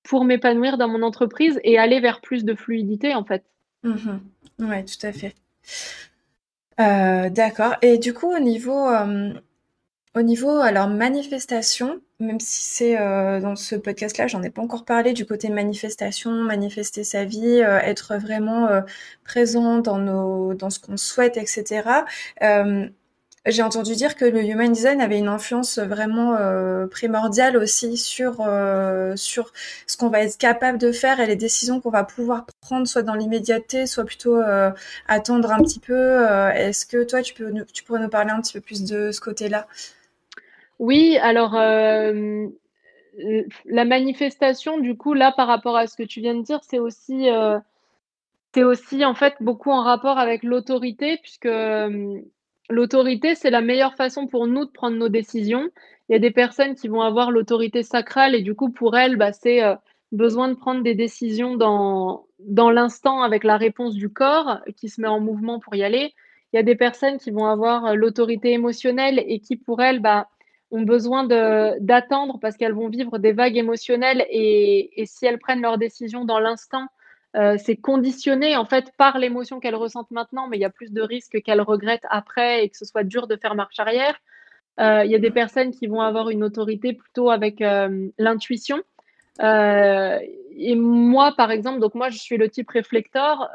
pour 0.03 0.23
m'épanouir 0.23 0.77
dans 0.77 0.88
mon 0.88 1.01
entreprise 1.01 1.60
et 1.63 1.77
aller 1.77 1.99
vers 1.99 2.21
plus 2.21 2.45
de 2.45 2.53
fluidité, 2.53 3.15
en 3.15 3.23
fait. 3.23 3.43
Mm-hmm. 3.84 4.19
Oui, 4.60 4.86
tout 4.86 5.05
à 5.05 5.12
fait. 5.12 5.36
Euh, 6.79 7.29
d'accord. 7.29 7.75
Et 7.82 7.97
du 7.97 8.13
coup, 8.13 8.34
au 8.34 8.39
niveau, 8.39 8.88
euh, 8.88 9.34
au 10.15 10.22
niveau 10.22 10.50
alors 10.60 10.88
manifestation, 10.88 12.02
même 12.19 12.39
si 12.39 12.63
c'est 12.63 13.00
euh, 13.00 13.39
dans 13.39 13.56
ce 13.56 13.76
podcast-là, 13.76 14.28
j'en 14.28 14.41
ai 14.41 14.50
pas 14.50 14.62
encore 14.62 14.84
parlé 14.86 15.13
du 15.13 15.26
côté 15.26 15.50
manifestation, 15.50 16.32
manifester 16.32 17.04
sa 17.04 17.26
vie, 17.26 17.62
euh, 17.62 17.78
être 17.80 18.17
vraiment 18.17 18.67
euh, 18.67 18.82
présent 19.24 19.78
dans 19.80 20.00
nos, 20.00 20.54
dans 20.56 20.69
ce 20.72 20.80
qu'on 20.80 20.98
souhaite, 20.98 21.38
etc. 21.38 21.84
j'ai 23.45 23.63
entendu 23.63 23.95
dire 23.95 24.15
que 24.15 24.26
le 24.26 24.43
human 24.43 24.72
design 24.72 25.00
avait 25.02 25.17
une 25.17 25.28
influence 25.30 25.80
vraiment 25.80 26.38
primordiale 26.91 27.58
aussi 27.58 27.98
sur 27.98 28.45
sur 29.15 29.54
ce 29.88 29.98
qu'on 29.98 30.10
va 30.10 30.22
être 30.24 30.38
capable 30.38 30.78
de 30.78 30.91
faire 30.91 31.19
et 31.19 31.26
les 31.26 31.36
décisions 31.36 31.80
qu'on 31.82 31.89
va 31.89 32.04
pouvoir 32.04 32.45
prendre, 32.62 32.88
soit 32.88 33.02
dans 33.02 33.15
l'immédiateté, 33.15 33.88
soit 33.88 34.06
plutôt 34.06 34.39
attendre 35.08 35.52
un 35.52 35.60
petit 35.63 35.80
peu. 35.80 36.26
Est-ce 36.54 36.86
que 36.86 37.04
toi, 37.04 37.22
tu 37.22 37.34
peux 37.34 37.52
tu 37.74 37.84
pourrais 37.84 38.02
nous 38.02 38.10
parler 38.10 38.32
un 38.32 38.41
petit 38.41 38.54
peu 38.54 38.62
plus 38.62 38.84
de 38.84 39.12
ce 39.12 39.22
côté-là? 39.22 39.67
Oui, 40.80 41.18
alors 41.18 41.54
la 43.65 43.86
manifestation, 43.86 44.80
du 44.80 44.96
coup, 44.98 45.13
là, 45.13 45.32
par 45.32 45.48
rapport 45.48 45.76
à 45.76 45.88
ce 45.88 45.96
que 45.98 46.04
tu 46.04 46.22
viens 46.22 46.36
de 46.36 46.44
dire, 46.44 46.60
c'est 46.63 46.80
aussi 46.80 47.28
c'est 48.54 48.63
aussi 48.63 49.06
en 49.06 49.13
fait 49.13 49.36
beaucoup 49.42 49.72
en 49.72 49.84
rapport 49.84 50.18
avec 50.18 50.44
l'autorité, 50.44 51.18
puisque 51.22 51.50
l'autorité, 52.70 53.36
c'est 53.36 53.50
la 53.50 53.62
meilleure 53.62 53.96
façon 53.96 54.28
pour 54.28 54.48
nous 54.48 54.65
de 54.65 54.72
prendre 54.72 54.98
nos 54.98 55.10
décisions. 55.10 55.70
Il 56.08 56.13
y 56.13 56.15
a 56.15 56.20
des 56.20 56.32
personnes 56.32 56.76
qui 56.76 56.88
vont 56.88 57.02
avoir 57.02 57.32
l'autorité 57.32 57.84
sacrale 57.84 58.36
et 58.36 58.42
du 58.42 58.56
coup, 58.56 58.72
pour 58.72 58.98
elles, 58.98 59.18
bah, 59.18 59.32
c'est 59.34 59.63
euh, 59.63 59.76
besoin 60.12 60.50
de 60.50 60.56
prendre 60.56 60.82
des 60.82 60.96
décisions 60.96 61.56
dans, 61.56 62.26
l'instant 62.39 63.22
avec 63.22 63.44
la 63.44 63.58
réponse 63.58 63.96
du 63.96 64.10
corps 64.10 64.60
qui 64.76 64.89
se 64.89 65.02
met 65.02 65.08
en 65.08 65.20
mouvement 65.20 65.60
pour 65.60 65.76
y 65.76 65.84
aller. 65.84 66.13
Il 66.52 66.58
y 66.58 66.60
a 66.60 66.63
des 66.63 66.76
personnes 66.76 67.20
qui 67.20 67.30
vont 67.30 67.46
avoir 67.46 67.86
euh, 67.86 67.94
l'autorité 67.94 68.52
émotionnelle 68.54 69.24
et 69.28 69.39
qui, 69.39 69.56
pour 69.56 69.82
elles, 69.82 70.00
bah, 70.00 70.28
ont 70.71 70.84
besoin 70.84 71.23
d'attendre 71.79 72.39
parce 72.39 72.58
qu'elles 72.58 72.73
vont 72.73 72.89
vivre 72.89 73.17
des 73.17 73.32
vagues 73.32 73.58
émotionnelles 73.58 74.25
et, 74.29 75.01
et 75.01 75.05
si 75.05 75.25
elles 75.25 75.39
prennent 75.39 75.62
leurs 75.62 75.77
décisions 75.77 76.25
dans 76.25 76.39
l'instant, 76.39 76.88
euh, 77.36 77.58
c'est 77.60 77.75
conditionné 77.75 78.58
en 78.58 78.65
fait 78.65 78.91
par 78.97 79.19
l'émotion 79.19 79.60
qu'elle 79.60 79.75
ressentent 79.75 80.10
maintenant, 80.10 80.47
mais 80.47 80.58
il 80.58 80.62
y 80.62 80.65
a 80.65 80.71
plus 80.71 80.91
de 80.91 81.01
risques 81.01 81.41
qu'elle 81.43 81.62
regrette 81.62 82.03
après 82.10 82.63
et 82.63 82.69
que 82.69 82.77
ce 82.77 82.86
soit 82.86 83.03
dur 83.03 83.27
de 83.27 83.36
faire 83.36 83.53
marche 83.53 83.79
arrière. 83.79 84.15
Euh, 84.79 85.03
il 85.05 85.12
y 85.12 85.15
a 85.15 85.19
des 85.19 85.29
personnes 85.29 85.71
qui 85.71 85.88
vont 85.88 86.01
avoir 86.01 86.29
une 86.29 86.43
autorité 86.43 86.93
plutôt 86.93 87.29
avec 87.29 87.62
euh, 87.62 88.08
l'intuition. 88.17 88.82
et 89.41 90.75
moi, 90.75 91.34
par 91.38 91.51
exemple, 91.51 91.79
donc 91.79 91.93
moi, 91.95 92.10
je 92.10 92.17
suis 92.17 92.38
le 92.38 92.49
type 92.49 92.69
réflecteur. 92.69 93.49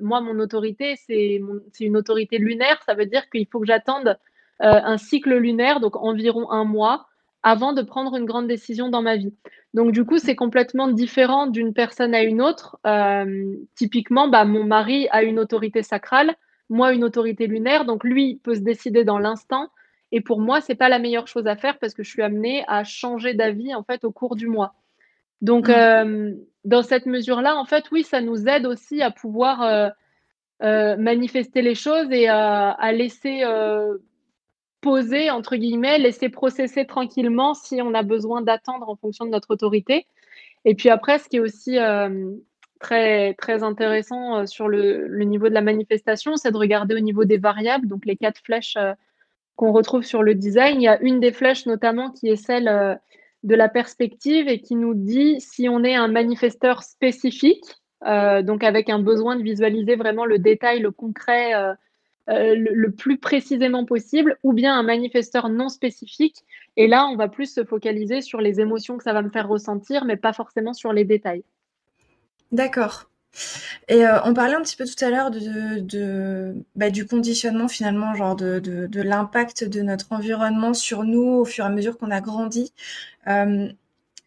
moi, 0.00 0.20
mon 0.20 0.38
autorité, 0.38 0.94
c'est 0.96 1.40
une 1.80 1.96
autorité 1.96 2.38
lunaire. 2.38 2.80
Ça 2.86 2.94
veut 2.94 3.06
dire 3.06 3.28
qu'il 3.30 3.46
faut 3.46 3.60
que 3.60 3.66
j'attende 3.66 4.16
un 4.62 4.96
cycle 4.96 5.36
lunaire, 5.36 5.80
donc 5.80 5.96
environ 5.96 6.50
un 6.50 6.64
mois, 6.64 7.06
avant 7.42 7.72
de 7.72 7.82
prendre 7.82 8.16
une 8.16 8.24
grande 8.24 8.46
décision 8.46 8.88
dans 8.88 9.02
ma 9.02 9.16
vie. 9.16 9.34
Donc 9.74 9.92
du 9.92 10.04
coup, 10.04 10.18
c'est 10.18 10.36
complètement 10.36 10.88
différent 10.88 11.46
d'une 11.46 11.72
personne 11.72 12.14
à 12.14 12.22
une 12.22 12.40
autre. 12.42 12.78
Euh, 12.86 13.54
typiquement, 13.74 14.28
bah, 14.28 14.44
mon 14.44 14.64
mari 14.64 15.08
a 15.10 15.22
une 15.22 15.38
autorité 15.38 15.82
sacrale, 15.82 16.34
moi 16.68 16.92
une 16.92 17.04
autorité 17.04 17.46
lunaire, 17.46 17.84
donc 17.84 18.04
lui 18.04 18.40
peut 18.42 18.54
se 18.54 18.60
décider 18.60 19.04
dans 19.04 19.18
l'instant. 19.18 19.68
Et 20.12 20.20
pour 20.20 20.40
moi, 20.40 20.60
c'est 20.60 20.74
pas 20.74 20.90
la 20.90 20.98
meilleure 20.98 21.26
chose 21.26 21.46
à 21.46 21.56
faire 21.56 21.78
parce 21.78 21.94
que 21.94 22.02
je 22.02 22.10
suis 22.10 22.22
amenée 22.22 22.64
à 22.68 22.84
changer 22.84 23.34
d'avis 23.34 23.74
en 23.74 23.82
fait 23.82 24.04
au 24.04 24.12
cours 24.12 24.36
du 24.36 24.46
mois. 24.46 24.74
Donc 25.40 25.68
mmh. 25.68 25.72
euh, 25.72 26.32
dans 26.64 26.82
cette 26.82 27.06
mesure-là, 27.06 27.56
en 27.56 27.64
fait, 27.64 27.90
oui, 27.90 28.04
ça 28.04 28.20
nous 28.20 28.46
aide 28.46 28.66
aussi 28.66 29.02
à 29.02 29.10
pouvoir 29.10 29.62
euh, 30.62 30.96
manifester 30.96 31.62
les 31.62 31.74
choses 31.74 32.12
et 32.12 32.28
à 32.28 32.92
laisser 32.92 33.42
poser, 34.82 35.30
entre 35.30 35.56
guillemets, 35.56 35.98
laisser 35.98 36.28
processer 36.28 36.84
tranquillement 36.84 37.54
si 37.54 37.80
on 37.80 37.94
a 37.94 38.02
besoin 38.02 38.42
d'attendre 38.42 38.90
en 38.90 38.96
fonction 38.96 39.24
de 39.24 39.30
notre 39.30 39.52
autorité. 39.52 40.06
Et 40.66 40.74
puis 40.74 40.90
après, 40.90 41.18
ce 41.18 41.28
qui 41.28 41.36
est 41.36 41.40
aussi 41.40 41.78
euh, 41.78 42.32
très, 42.80 43.34
très 43.34 43.62
intéressant 43.62 44.38
euh, 44.38 44.46
sur 44.46 44.68
le, 44.68 45.08
niveau 45.24 45.48
de 45.48 45.54
la 45.54 45.62
manifestation, 45.62 46.36
c'est 46.36 46.50
de 46.50 46.56
regarder 46.56 46.94
au 46.94 47.00
niveau 47.00 47.24
des 47.24 47.38
variables, 47.38 47.86
donc 47.86 48.04
les 48.04 48.16
quatre 48.16 48.40
flèches 48.44 48.76
euh, 48.76 48.92
qu'on 49.56 49.72
retrouve 49.72 50.02
sur 50.02 50.22
le 50.22 50.34
design. 50.34 50.80
Il 50.80 50.84
y 50.84 50.88
a 50.88 51.00
une 51.00 51.20
des 51.20 51.32
flèches 51.32 51.64
notamment 51.66 52.10
qui 52.10 52.28
est 52.28 52.36
celle 52.36 52.98
de 53.42 53.54
la 53.54 53.68
perspective 53.68 54.48
et 54.48 54.60
qui 54.60 54.74
nous 54.74 54.94
dit 54.94 55.40
si 55.40 55.68
on 55.68 55.84
est 55.84 55.94
un 55.94 56.08
manifesteur 56.08 56.82
spécifique, 56.82 57.76
donc 58.00 58.64
avec 58.64 58.88
un 58.88 58.98
besoin 58.98 59.36
de 59.36 59.42
visualiser 59.42 59.94
vraiment 59.94 60.24
le 60.24 60.38
détail, 60.38 60.80
le 60.80 60.90
concret 60.90 61.52
euh, 62.30 62.54
le, 62.56 62.90
plus 62.92 63.18
précisément 63.18 63.84
possible, 63.84 64.38
ou 64.42 64.52
bien 64.52 64.78
un 64.78 64.82
manifesteur 64.82 65.48
non 65.48 65.68
spécifique. 65.68 66.44
Et 66.76 66.86
là, 66.86 67.06
on 67.06 67.16
va 67.16 67.28
plus 67.28 67.52
se 67.52 67.64
focaliser 67.64 68.20
sur 68.20 68.40
les 68.40 68.60
émotions 68.60 68.96
que 68.96 69.04
ça 69.04 69.12
va 69.12 69.22
me 69.22 69.30
faire 69.30 69.48
ressentir, 69.48 70.04
mais 70.04 70.16
pas 70.16 70.32
forcément 70.32 70.72
sur 70.72 70.92
les 70.92 71.04
détails. 71.04 71.42
D'accord. 72.52 73.08
Et 73.88 74.06
euh, 74.06 74.20
on 74.24 74.34
parlait 74.34 74.54
un 74.54 74.62
petit 74.62 74.76
peu 74.76 74.84
tout 74.84 75.04
à 75.04 75.10
l'heure 75.10 75.30
de, 75.30 76.54
bah, 76.76 76.90
du 76.90 77.06
conditionnement 77.06 77.66
finalement, 77.66 78.14
genre 78.14 78.36
de, 78.36 78.58
de, 78.60 79.02
l'impact 79.02 79.64
de 79.64 79.80
notre 79.80 80.12
environnement 80.12 80.74
sur 80.74 81.04
nous 81.04 81.24
au 81.24 81.44
fur 81.44 81.64
et 81.64 81.68
à 81.68 81.70
mesure 81.70 81.98
qu'on 81.98 82.10
a 82.10 82.20
grandi. 82.20 82.72
Euh, 83.28 83.68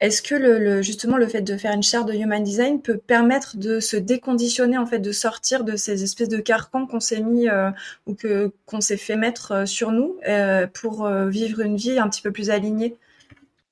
est-ce 0.01 0.21
que 0.21 0.35
le, 0.35 0.81
justement 0.81 1.15
le 1.15 1.27
fait 1.27 1.41
de 1.41 1.55
faire 1.55 1.73
une 1.73 1.83
charte 1.83 2.07
de 2.07 2.13
human 2.13 2.43
design 2.43 2.81
peut 2.81 2.97
permettre 2.97 3.55
de 3.55 3.79
se 3.79 3.95
déconditionner 3.95 4.77
en 4.77 4.85
fait, 4.85 4.99
de 4.99 5.11
sortir 5.13 5.63
de 5.63 5.77
ces 5.77 6.03
espèces 6.03 6.27
de 6.27 6.39
carcans 6.39 6.85
qu'on 6.85 6.99
s'est 6.99 7.21
mis 7.21 7.47
euh, 7.47 7.71
ou 8.05 8.13
que 8.13 8.51
qu'on 8.65 8.81
s'est 8.81 8.97
fait 8.97 9.15
mettre 9.15 9.51
euh, 9.53 9.65
sur 9.65 9.91
nous 9.91 10.17
euh, 10.27 10.67
pour 10.67 11.07
vivre 11.07 11.61
une 11.61 11.77
vie 11.77 11.97
un 11.97 12.09
petit 12.09 12.21
peu 12.21 12.31
plus 12.31 12.49
alignée? 12.49 12.95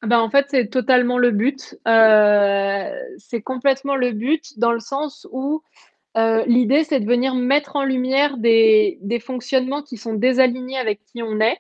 Ben 0.02 0.20
en 0.20 0.30
fait, 0.30 0.48
c'est 0.50 0.68
totalement 0.68 1.18
le 1.18 1.32
but. 1.32 1.78
c'est 1.86 3.42
complètement 3.42 3.96
le 3.96 4.12
but 4.12 4.58
dans 4.60 4.72
le 4.72 4.80
sens 4.80 5.28
où 5.32 5.62
l'idée, 6.16 6.84
c'est 6.84 7.00
de 7.00 7.06
venir 7.06 7.36
mettre 7.36 7.76
en 7.76 7.84
lumière 7.84 8.38
des, 8.38 8.98
des 9.02 9.20
fonctionnements 9.20 9.82
qui 9.82 9.98
sont 9.98 10.14
désalignés 10.14 10.78
avec 10.78 11.02
qui 11.06 11.22
on 11.22 11.40
est. 11.40 11.58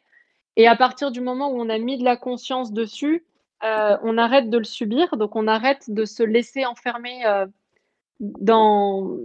Et 0.56 0.68
à 0.68 0.76
partir 0.76 1.12
du 1.12 1.20
moment 1.20 1.52
où 1.52 1.60
on 1.60 1.70
a 1.70 1.80
mis 1.80 1.98
de 1.98 2.04
la 2.04 2.16
conscience 2.16 2.72
dessus, 2.72 3.24
euh, 3.64 3.98
on 4.04 4.18
arrête 4.18 4.50
de 4.50 4.58
le 4.58 4.64
subir, 4.64 5.16
donc 5.18 5.36
on 5.36 5.48
arrête 5.48 5.90
de 5.90 6.06
se 6.06 6.24
laisser 6.24 6.66
enfermer 6.66 7.26
euh, 7.26 7.46
dans, 8.20 9.16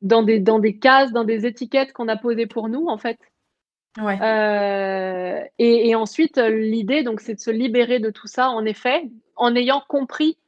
dans, 0.00 0.22
des, 0.22 0.38
dans 0.38 0.58
des 0.58 0.78
cases, 0.78 1.12
dans 1.12 1.24
des 1.24 1.46
étiquettes 1.46 1.92
qu'on 1.92 2.08
a 2.08 2.16
posées 2.16 2.46
pour 2.46 2.68
nous, 2.68 2.86
en 2.86 2.98
fait. 2.98 3.18
Euh, 3.98 5.40
et, 5.58 5.94
ensuite, 5.94 6.38
l'idée, 6.38 7.02
donc, 7.02 7.20
c'est 7.20 7.34
de 7.34 7.40
se 7.40 7.50
libérer 7.50 7.98
de 7.98 8.10
tout 8.10 8.26
ça, 8.26 8.48
en 8.48 8.64
effet, 8.64 9.10
en 9.36 9.54
ayant 9.54 9.82
compris 9.86 10.38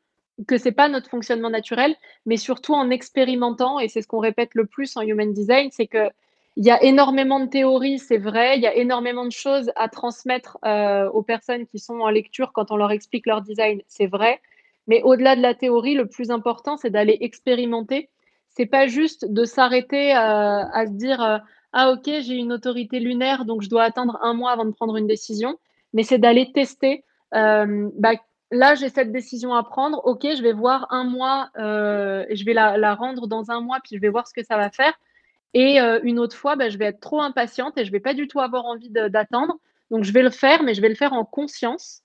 que 0.49 0.57
c'est 0.57 0.73
pas 0.73 0.89
notre 0.89 1.11
fonctionnement 1.11 1.51
naturel, 1.51 1.95
mais 2.27 2.37
surtout 2.37 2.75
en 2.75 2.91
expérimentant, 2.91 3.79
et 3.79 3.89
c'est 3.89 4.03
ce 4.03 4.09
qu'on 4.09 4.19
répète 4.19 4.55
le 4.55 4.67
plus 4.67 4.97
en 4.97 5.03
Human 5.03 5.33
Design, 5.33 5.69
c'est 5.71 5.87
que 5.87 6.11
il 6.57 6.65
y 6.65 6.71
a 6.71 6.83
énormément 6.83 7.41
de 7.41 7.47
théories, 7.47 7.99
c'est 7.99 8.19
vrai. 8.19 8.57
Il 8.57 8.63
y 8.63 8.67
a 8.67 8.75
énormément 8.75 9.25
de 9.25 9.33
choses 9.33 9.73
à 9.75 9.89
transmettre 9.89 10.59
euh, 10.65 11.11
aux 11.11 11.23
personnes 11.23 11.67
qui 11.67 11.81
sont 11.81 11.99
en 12.01 12.11
lecture 12.11 12.53
quand 12.53 12.71
on 12.71 12.77
leur 12.77 12.93
explique 12.93 13.27
leur 13.27 13.43
design, 13.43 13.83
c'est 13.89 14.07
vrai. 14.07 14.41
Mais 14.87 15.03
au-delà 15.03 15.35
de 15.35 15.41
la 15.41 15.55
théorie, 15.55 15.95
le 15.95 16.07
plus 16.07 16.31
important, 16.31 16.77
c'est 16.77 16.91
d'aller 16.91 17.19
expérimenter. 17.21 18.09
C'est 18.51 18.67
pas 18.67 18.87
juste 18.87 19.25
de 19.29 19.45
s'arrêter 19.45 20.13
euh, 20.13 20.17
à 20.17 20.87
se 20.87 20.93
dire 20.93 21.21
euh, 21.23 21.39
ah 21.73 21.91
ok 21.91 22.05
j'ai 22.05 22.35
une 22.35 22.53
autorité 22.53 23.01
lunaire 23.01 23.47
donc 23.47 23.63
je 23.63 23.69
dois 23.69 23.83
attendre 23.83 24.17
un 24.23 24.33
mois 24.33 24.53
avant 24.53 24.65
de 24.65 24.71
prendre 24.71 24.97
une 24.97 25.09
décision. 25.09 25.59
Mais 25.93 26.05
c'est 26.05 26.19
d'aller 26.19 26.53
tester. 26.53 27.05
Bah, 27.33 28.13
là 28.53 28.77
j'ai 28.77 28.91
cette 28.91 29.11
décision 29.11 29.55
à 29.55 29.65
prendre. 29.65 30.01
Ok 30.05 30.23
je 30.23 30.43
vais 30.43 30.53
voir 30.53 30.87
un 30.91 31.03
mois, 31.03 31.51
je 31.57 32.45
vais 32.45 32.53
la, 32.53 32.79
la 32.79 32.95
rendre 32.95 33.27
dans 33.27 33.51
un 33.51 33.61
mois 33.61 33.79
puis 33.83 33.97
je 33.97 34.01
vais 34.01 34.09
voir 34.09 34.29
ce 34.29 34.33
que 34.33 34.45
ça 34.45 34.57
va 34.57 34.71
faire 34.71 34.95
et 35.55 35.81
euh, 35.81 36.01
une 36.03 36.19
autre 36.19 36.37
fois, 36.37 36.57
bah, 36.57 36.69
je 36.69 36.77
vais 36.77 36.87
être 36.87 37.01
trop 37.01 37.23
impatiente 37.23 37.79
et 37.79 37.85
je 37.85 37.93
vais 37.93 38.01
pas 38.01 38.13
du 38.13 38.27
tout 38.27 38.41
avoir 38.41 38.67
envie 38.67 38.91
d'attendre. 38.91 39.55
Donc, 39.91 40.03
je 40.03 40.13
vais 40.13 40.23
le 40.23 40.31
faire, 40.31 40.65
mais 40.65 40.75
je 40.75 40.81
vais 40.81 40.89
le 40.89 40.97
faire 40.97 41.13
en 41.13 41.25
conscience. 41.25 42.03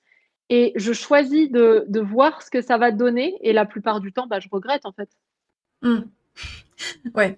Et 0.51 0.71
je 0.75 0.93
choisis 0.93 1.51
de, 1.51 1.85
de 1.87 1.99
voir 1.99 2.43
ce 2.43 2.51
que 2.51 2.61
ça 2.61 2.77
va 2.77 2.91
donner. 2.91 3.37
Et 3.41 3.51
la 3.51 3.65
plupart 3.65 3.99
du 3.99 4.13
temps, 4.13 4.27
bah, 4.27 4.39
je 4.39 4.47
regrette, 4.51 4.85
en 4.85 4.93
fait. 4.93 5.09
Mmh. 5.81 5.99
Ouais. 7.13 7.37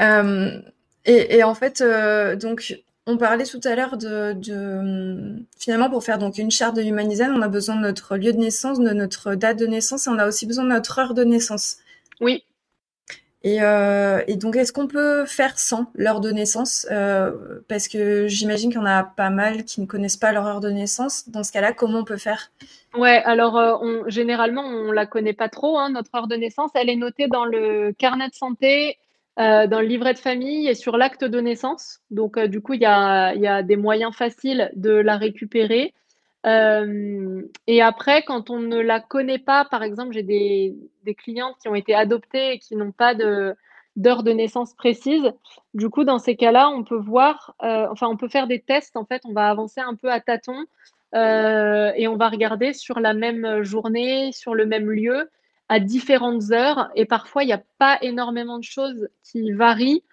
Euh, 0.00 0.60
et, 1.04 1.38
et, 1.38 1.42
en 1.42 1.54
fait, 1.54 1.80
euh, 1.80 2.36
donc, 2.36 2.76
on 3.06 3.16
parlait 3.16 3.44
tout 3.44 3.60
à 3.64 3.74
l'heure 3.74 3.96
de, 3.96 4.32
de, 4.34 5.42
finalement 5.58 5.90
pour 5.90 6.04
faire 6.04 6.18
donc 6.18 6.38
une 6.38 6.52
charte 6.52 6.76
de 6.76 6.82
humanisme, 6.82 7.34
on 7.34 7.42
a 7.42 7.48
besoin 7.48 7.74
de 7.74 7.80
notre 7.80 8.16
lieu 8.16 8.32
de 8.32 8.38
naissance, 8.38 8.78
de 8.78 8.90
notre 8.90 9.34
date 9.34 9.58
de 9.58 9.66
naissance, 9.66 10.06
et 10.06 10.10
on 10.10 10.18
a 10.18 10.28
aussi 10.28 10.46
besoin 10.46 10.64
de 10.64 10.68
notre 10.68 10.98
heure 11.00 11.14
de 11.14 11.24
naissance. 11.24 11.78
Oui. 12.20 12.44
Et, 13.42 13.62
euh, 13.62 14.22
et, 14.26 14.36
donc, 14.36 14.56
est-ce 14.56 14.72
qu'on 14.72 14.86
peut 14.86 15.24
faire 15.24 15.58
sans 15.58 15.86
l'heure 15.94 16.20
de 16.20 16.30
naissance? 16.30 16.86
Euh, 16.90 17.60
Parce 17.68 17.88
que 17.88 18.26
j'imagine 18.26 18.70
qu'il 18.70 18.78
y 18.78 18.82
en 18.82 18.86
a 18.86 19.02
pas 19.02 19.30
mal 19.30 19.64
qui 19.64 19.80
ne 19.80 19.86
connaissent 19.86 20.18
pas 20.18 20.32
leur 20.32 20.46
heure 20.46 20.60
de 20.60 20.70
naissance. 20.70 21.28
Dans 21.30 21.42
ce 21.42 21.50
cas-là, 21.52 21.72
comment 21.72 22.00
on 22.00 22.04
peut 22.04 22.18
faire? 22.18 22.50
Ouais, 22.94 23.22
alors 23.24 23.56
euh, 23.56 23.76
on, 23.80 24.08
généralement, 24.08 24.62
on 24.62 24.92
la 24.92 25.06
connaît 25.06 25.32
pas 25.32 25.48
trop. 25.48 25.78
Hein, 25.78 25.90
notre 25.90 26.14
heure 26.14 26.28
de 26.28 26.36
naissance, 26.36 26.70
elle 26.74 26.90
est 26.90 26.96
notée 26.96 27.28
dans 27.28 27.46
le 27.46 27.92
carnet 27.92 28.28
de 28.28 28.34
santé, 28.34 28.98
dans 29.38 29.80
le 29.80 29.86
livret 29.86 30.12
de 30.12 30.18
famille 30.18 30.68
et 30.68 30.74
sur 30.74 30.98
l'acte 30.98 31.24
de 31.24 31.40
naissance. 31.40 32.00
Donc, 32.10 32.38
du 32.38 32.60
coup, 32.60 32.74
il 32.74 32.82
y 32.82 32.84
a, 32.84 33.62
des 33.62 33.76
moyens 33.76 34.14
faciles 34.14 34.70
de 34.76 34.90
la 34.90 35.16
récupérer. 35.16 35.94
Euh, 36.46 37.42
et 37.66 37.82
après, 37.82 38.22
quand 38.22 38.50
on 38.50 38.58
ne 38.58 38.80
la 38.80 39.00
connaît 39.00 39.38
pas, 39.38 39.64
par 39.64 39.82
exemple, 39.82 40.12
j'ai 40.12 40.22
des, 40.22 40.74
des, 41.04 41.14
clientes 41.14 41.56
qui 41.60 41.68
ont 41.68 41.74
été 41.74 41.94
adoptées 41.94 42.52
et 42.52 42.58
qui 42.58 42.76
n'ont 42.76 42.92
pas 42.92 43.14
d'heure 43.14 44.22
de 44.22 44.32
naissance 44.32 44.74
précise. 44.74 45.32
Du 45.74 45.90
coup, 45.90 46.04
dans 46.04 46.18
ces 46.18 46.36
cas-là, 46.36 46.70
on 46.70 46.82
peut 46.82 46.96
voir, 46.96 47.54
enfin, 47.60 48.08
on 48.08 48.16
peut 48.16 48.28
faire 48.28 48.46
des 48.46 48.60
tests. 48.60 48.96
En 48.96 49.04
fait, 49.04 49.22
on 49.24 49.32
va 49.32 49.50
avancer 49.50 49.80
un 49.80 49.94
peu 49.94 50.10
à 50.10 50.20
tâtons 50.20 50.64
et 51.14 52.08
on 52.08 52.16
va 52.16 52.28
regarder 52.28 52.72
sur 52.72 53.00
la 53.00 53.12
même 53.14 53.62
journée, 53.62 54.32
sur 54.32 54.54
le 54.54 54.64
même 54.64 54.90
lieu, 54.90 55.28
à 55.68 55.78
différentes 55.78 56.52
heures. 56.52 56.90
Et 56.94 57.04
parfois, 57.04 57.42
il 57.42 57.46
n'y 57.46 57.52
a 57.52 57.62
pas 57.78 57.98
énormément 58.00 58.58
de 58.58 58.64
choses 58.64 59.08
qui 59.24 59.52
varient. 59.52 60.04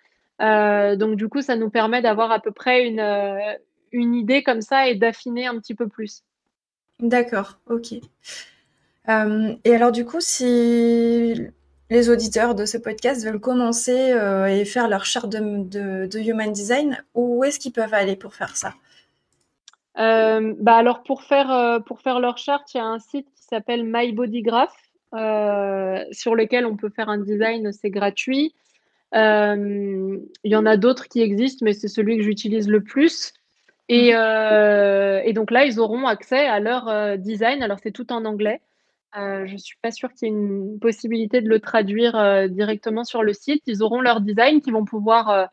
donc, 0.41 1.15
du 1.15 1.29
coup, 1.29 1.41
ça 1.41 1.55
nous 1.55 1.69
permet 1.69 2.01
d'avoir 2.01 2.31
à 2.31 2.39
peu 2.41 2.51
près 2.51 2.85
une, 2.85 2.99
une 3.91 4.15
idée 4.15 4.43
comme 4.43 4.61
ça 4.61 4.87
et 4.87 4.95
d'affiner 4.95 5.47
un 5.47 5.59
petit 5.59 5.75
peu 5.75 5.87
plus. 5.87 6.23
D'accord, 6.99 7.59
ok. 7.69 7.93
Euh, 9.09 9.53
et 9.63 9.75
alors 9.75 9.91
du 9.91 10.03
coup, 10.03 10.19
si 10.19 11.35
les 11.89 12.09
auditeurs 12.09 12.55
de 12.55 12.65
ce 12.65 12.77
podcast 12.77 13.25
veulent 13.25 13.39
commencer 13.39 14.11
euh, 14.11 14.47
et 14.47 14.65
faire 14.65 14.89
leur 14.89 15.05
charte 15.05 15.29
de, 15.29 16.19
Human 16.19 16.51
Design, 16.51 17.03
où 17.13 17.43
est-ce 17.43 17.59
qu'ils 17.59 17.71
peuvent 17.71 17.93
aller 17.93 18.15
pour 18.15 18.33
faire 18.33 18.57
ça? 18.57 18.73
Euh, 19.99 20.53
bah 20.59 20.75
alors 20.75 21.03
pour 21.03 21.23
faire, 21.23 21.81
pour 21.85 22.01
faire 22.01 22.19
leur 22.19 22.37
charte, 22.37 22.73
il 22.73 22.77
y 22.77 22.81
a 22.81 22.85
un 22.85 22.99
site 22.99 23.27
qui 23.35 23.43
s'appelle 23.43 23.83
My 23.85 24.11
Body 24.11 24.41
Graph, 24.41 24.75
sur 26.11 26.35
lequel 26.35 26.65
on 26.65 26.75
peut 26.75 26.89
faire 26.89 27.09
un 27.09 27.19
design, 27.19 27.71
c'est 27.71 27.89
gratuit. 27.89 28.53
il 29.13 30.19
y 30.43 30.55
en 30.55 30.65
a 30.65 30.77
d'autres 30.77 31.07
qui 31.07 31.21
existent, 31.21 31.63
mais 31.63 31.73
c'est 31.73 31.87
celui 31.87 32.17
que 32.17 32.23
j'utilise 32.23 32.67
le 32.67 32.81
plus. 32.81 33.33
Et, 33.89 34.13
mhm. 34.13 35.21
et, 35.23 35.33
donc 35.33 35.51
là, 35.51 35.65
ils 35.65 35.79
auront 35.79 36.07
accès 36.07 36.45
à 36.45 36.59
leur 36.59 37.17
design. 37.17 37.63
Alors 37.63 37.79
c'est 37.81 37.91
tout 37.91 38.11
en 38.11 38.25
anglais. 38.25 38.61
Euh, 39.15 39.47
je 39.47 39.53
ne 39.53 39.57
suis 39.57 39.77
pas 39.81 39.91
sûre 39.91 40.13
qu'il 40.13 40.27
y 40.27 40.31
ait 40.31 40.33
une 40.33 40.79
possibilité 40.79 41.41
de 41.41 41.49
le 41.49 41.59
traduire 41.59 42.15
euh, 42.15 42.47
directement 42.47 43.03
sur 43.03 43.23
le 43.23 43.33
site. 43.33 43.63
Ils 43.65 43.81
auront 43.81 44.01
leur 44.01 44.21
design 44.21 44.61
qu'ils 44.61 44.73
vont 44.73 44.85
pouvoir 44.85 45.29
euh, 45.29 45.45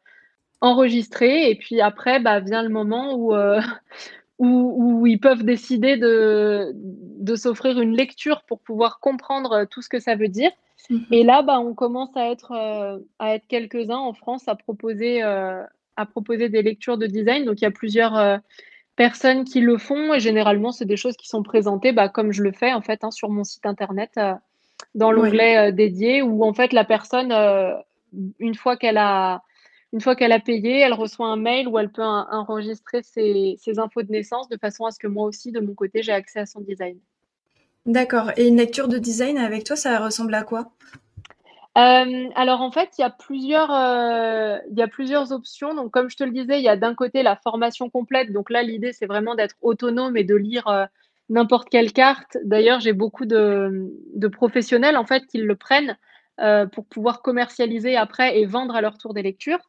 enregistrer. 0.61 1.51
Et 1.51 1.55
puis 1.55 1.81
après, 1.81 2.21
bah, 2.21 2.41
vient 2.41 2.63
le 2.63 2.69
moment 2.69 3.15
où, 3.15 3.35
où, 4.39 5.07
ils 5.07 5.21
peuvent 5.21 5.45
décider 5.45 5.97
de, 5.97 6.73
de 6.75 7.37
s'offrir 7.37 7.81
une 7.81 7.97
lecture 7.97 8.43
pour 8.43 8.61
pouvoir 8.61 9.01
comprendre 9.01 9.65
tout 9.71 9.81
ce 9.81 9.89
que 9.89 10.01
ça 10.01 10.15
veut 10.15 10.29
dire. 10.29 10.51
Mhm. 10.91 11.07
Et 11.13 11.25
là, 11.25 11.43
bah, 11.43 11.61
on 11.61 11.75
commence 11.75 12.15
à 12.17 12.31
être, 12.31 12.53
à 13.19 13.35
être 13.35 13.47
quelques-uns 13.47 13.97
en 13.97 14.13
France 14.13 14.47
à 14.49 14.57
proposer, 14.57 15.23
à 15.97 16.07
proposer 16.07 16.49
des 16.49 16.63
lectures 16.63 16.99
de 16.99 17.07
design. 17.07 17.45
Donc 17.45 17.61
il 17.61 17.65
y 17.65 17.67
a 17.67 17.71
plusieurs 17.71 18.41
personnes 18.97 19.45
qui 19.45 19.61
le 19.61 19.79
font 19.79 20.15
et 20.15 20.21
généralement 20.21 20.73
c'est 20.73 20.85
des 20.85 20.97
choses 20.97 21.17
qui 21.17 21.29
sont 21.29 21.43
présentées 21.43 21.93
bah, 21.93 22.09
comme 22.09 22.33
je 22.33 22.43
le 22.43 22.53
fais 22.53 22.73
en 22.73 22.81
fait 22.81 23.03
hein, 23.03 23.11
sur 23.11 23.29
mon 23.29 23.45
site 23.45 23.67
internet 23.67 24.11
euh, 24.17 24.35
dans 24.95 25.11
l'onglet 25.11 25.69
euh, 25.69 25.73
dédié 25.73 26.23
où 26.23 26.45
en 26.45 26.55
fait 26.55 26.73
la 26.73 26.85
personne 26.85 27.33
euh, 27.33 27.75
une 28.39 28.55
fois 28.55 28.77
qu'elle 28.77 28.99
a 28.99 29.43
une 29.93 30.01
fois 30.01 30.15
qu'elle 30.15 30.33
a 30.33 30.41
payé 30.41 30.79
elle 30.79 30.93
reçoit 30.93 31.27
un 31.27 31.37
mail 31.37 31.67
où 31.67 31.79
elle 31.79 31.91
peut 31.91 32.03
enregistrer 32.03 33.03
ses, 33.03 33.57
ses, 33.59 33.79
infos 33.79 34.03
de 34.03 34.13
naissance 34.13 34.49
de 34.49 34.57
façon 34.57 34.85
à 34.85 34.91
ce 34.91 34.99
que 34.99 35.09
moi 35.09 35.27
aussi 35.27 35.51
de 35.51 35.61
mon 35.61 35.75
côté 35.75 36.03
j'ai 36.03 36.13
accès 36.13 36.41
à 36.41 36.47
son 36.47 36.61
design. 36.61 36.99
D'accord 37.87 38.31
et 38.37 38.47
une 38.47 38.57
lecture 38.57 38.87
de 38.87 38.99
design 38.99 39.39
avec 39.39 39.65
toi 39.65 39.75
ça 39.75 39.99
ressemble 39.99 40.35
à 40.35 40.45
quoi? 40.45 40.71
Euh, 41.77 42.29
alors 42.35 42.61
en 42.61 42.71
fait, 42.71 42.91
il 42.99 43.01
y 43.01 43.05
a 43.05 43.11
plusieurs, 43.11 43.73
euh, 43.73 44.59
il 44.71 44.79
y 44.79 44.83
a 44.83 44.89
plusieurs 44.89 45.33
options. 45.33 45.75
Donc 45.75 45.91
comme 45.91 46.09
je 46.09 46.17
te 46.17 46.25
le 46.25 46.31
disais, 46.31 46.59
il 46.59 46.65
y 46.65 46.69
a 46.69 46.77
d'un 46.77 46.95
côté 46.95 47.23
la 47.23 47.37
formation 47.37 47.91
complète. 47.91 48.33
Donc 48.33 48.51
là, 48.51 48.63
l'idée 48.63 48.93
c'est 48.93 49.07
vraiment 49.07 49.35
d'être 49.35 49.57
autonome 49.61 50.17
et 50.17 50.25
de 50.25 50.37
lire 50.37 50.69
euh, 50.69 50.85
n'importe 51.29 51.69
quelle 51.69 51.93
carte. 51.93 52.39
D'ailleurs, 52.45 52.81
j'ai 52.81 52.93
beaucoup 52.93 53.27
de, 53.27 53.93
de, 54.15 54.29
professionnels 54.29 54.97
en 54.97 55.07
fait 55.07 55.27
qui 55.27 55.39
le 55.39 55.57
prennent 55.57 55.97
pour 56.73 56.85
pouvoir 56.87 57.23
commercialiser 57.23 57.95
après 57.95 58.41
et 58.41 58.45
vendre 58.45 58.75
à 58.75 58.81
leur 58.81 58.99
tour 58.99 59.15
des 59.15 59.23
lectures. 59.23 59.61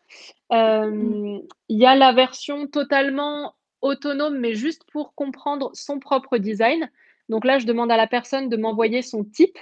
Il 0.52 1.44
y 1.70 1.86
a 1.86 1.96
la 1.96 2.12
version 2.12 2.66
totalement 2.66 3.54
autonome, 3.82 4.40
mais 4.40 4.56
juste 4.56 4.84
pour 4.92 5.14
comprendre 5.14 5.70
son 5.74 6.00
propre 6.00 6.40
design. 6.40 6.90
Donc 7.30 7.46
là, 7.46 7.60
je 7.60 7.66
demande 7.66 7.92
à 7.92 7.98
la 7.98 8.08
personne 8.08 8.50
de 8.50 8.58
m'envoyer 8.58 9.02
son 9.02 9.24
type. 9.24 9.58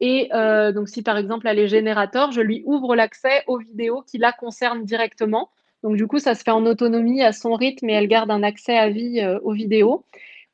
Et 0.00 0.30
euh, 0.32 0.72
donc, 0.72 0.88
si 0.88 1.02
par 1.02 1.16
exemple 1.18 1.46
elle 1.48 1.58
est 1.58 1.68
générateur, 1.68 2.30
je 2.32 2.40
lui 2.40 2.62
ouvre 2.66 2.94
l'accès 2.94 3.42
aux 3.46 3.58
vidéos 3.58 4.02
qui 4.02 4.18
la 4.18 4.32
concernent 4.32 4.84
directement. 4.84 5.50
Donc, 5.82 5.96
du 5.96 6.06
coup, 6.06 6.18
ça 6.18 6.34
se 6.34 6.42
fait 6.42 6.50
en 6.50 6.66
autonomie 6.66 7.22
à 7.22 7.32
son 7.32 7.54
rythme 7.54 7.88
et 7.88 7.94
elle 7.94 8.08
garde 8.08 8.30
un 8.30 8.42
accès 8.42 8.76
à 8.76 8.88
vie 8.88 9.20
euh, 9.20 9.38
aux 9.42 9.52
vidéos. 9.52 10.04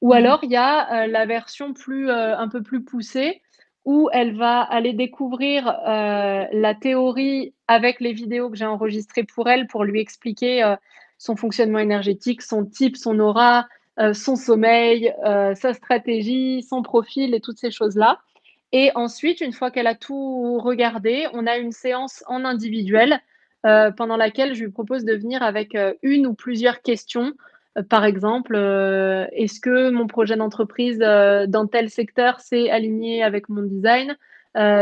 Ou 0.00 0.08
mhm. 0.08 0.16
alors, 0.16 0.40
il 0.42 0.50
y 0.50 0.56
a 0.56 1.04
euh, 1.04 1.06
la 1.06 1.26
version 1.26 1.72
plus, 1.72 2.10
un 2.10 2.48
peu 2.48 2.62
plus 2.62 2.82
poussée 2.84 3.40
où 3.86 4.08
elle 4.14 4.34
va 4.34 4.62
aller 4.62 4.94
découvrir 4.94 5.66
la 5.66 6.74
théorie 6.74 7.52
avec 7.68 8.00
les 8.00 8.14
vidéos 8.14 8.48
que 8.48 8.56
j'ai 8.56 8.64
enregistrées 8.64 9.24
pour 9.24 9.46
elle 9.46 9.66
pour 9.66 9.84
lui 9.84 10.00
expliquer 10.00 10.74
son 11.18 11.36
fonctionnement 11.36 11.80
énergétique, 11.80 12.40
son 12.40 12.64
type, 12.64 12.96
son 12.96 13.18
aura, 13.18 13.68
son 14.14 14.36
sommeil, 14.36 15.12
sa 15.22 15.74
stratégie, 15.74 16.62
son 16.62 16.80
profil 16.80 17.34
et 17.34 17.40
toutes 17.40 17.58
ces 17.58 17.70
choses-là. 17.70 18.20
Et 18.76 18.90
ensuite, 18.96 19.40
une 19.40 19.52
fois 19.52 19.70
qu'elle 19.70 19.86
a 19.86 19.94
tout 19.94 20.58
regardé, 20.58 21.28
on 21.32 21.46
a 21.46 21.58
une 21.58 21.70
séance 21.70 22.24
en 22.26 22.44
individuel 22.44 23.20
euh, 23.64 23.92
pendant 23.92 24.16
laquelle 24.16 24.56
je 24.56 24.64
lui 24.64 24.70
propose 24.72 25.04
de 25.04 25.14
venir 25.14 25.44
avec 25.44 25.76
euh, 25.76 25.94
une 26.02 26.26
ou 26.26 26.34
plusieurs 26.34 26.82
questions. 26.82 27.34
Euh, 27.78 27.84
par 27.84 28.04
exemple, 28.04 28.56
est-ce 28.56 29.60
que 29.60 29.90
mon 29.90 30.08
projet 30.08 30.34
d'entreprise 30.34 30.98
dans 30.98 31.68
tel 31.68 31.88
secteur 31.88 32.40
s'est 32.40 32.68
aligné 32.68 33.22
avec 33.22 33.48
mon 33.48 33.62
design? 33.62 34.16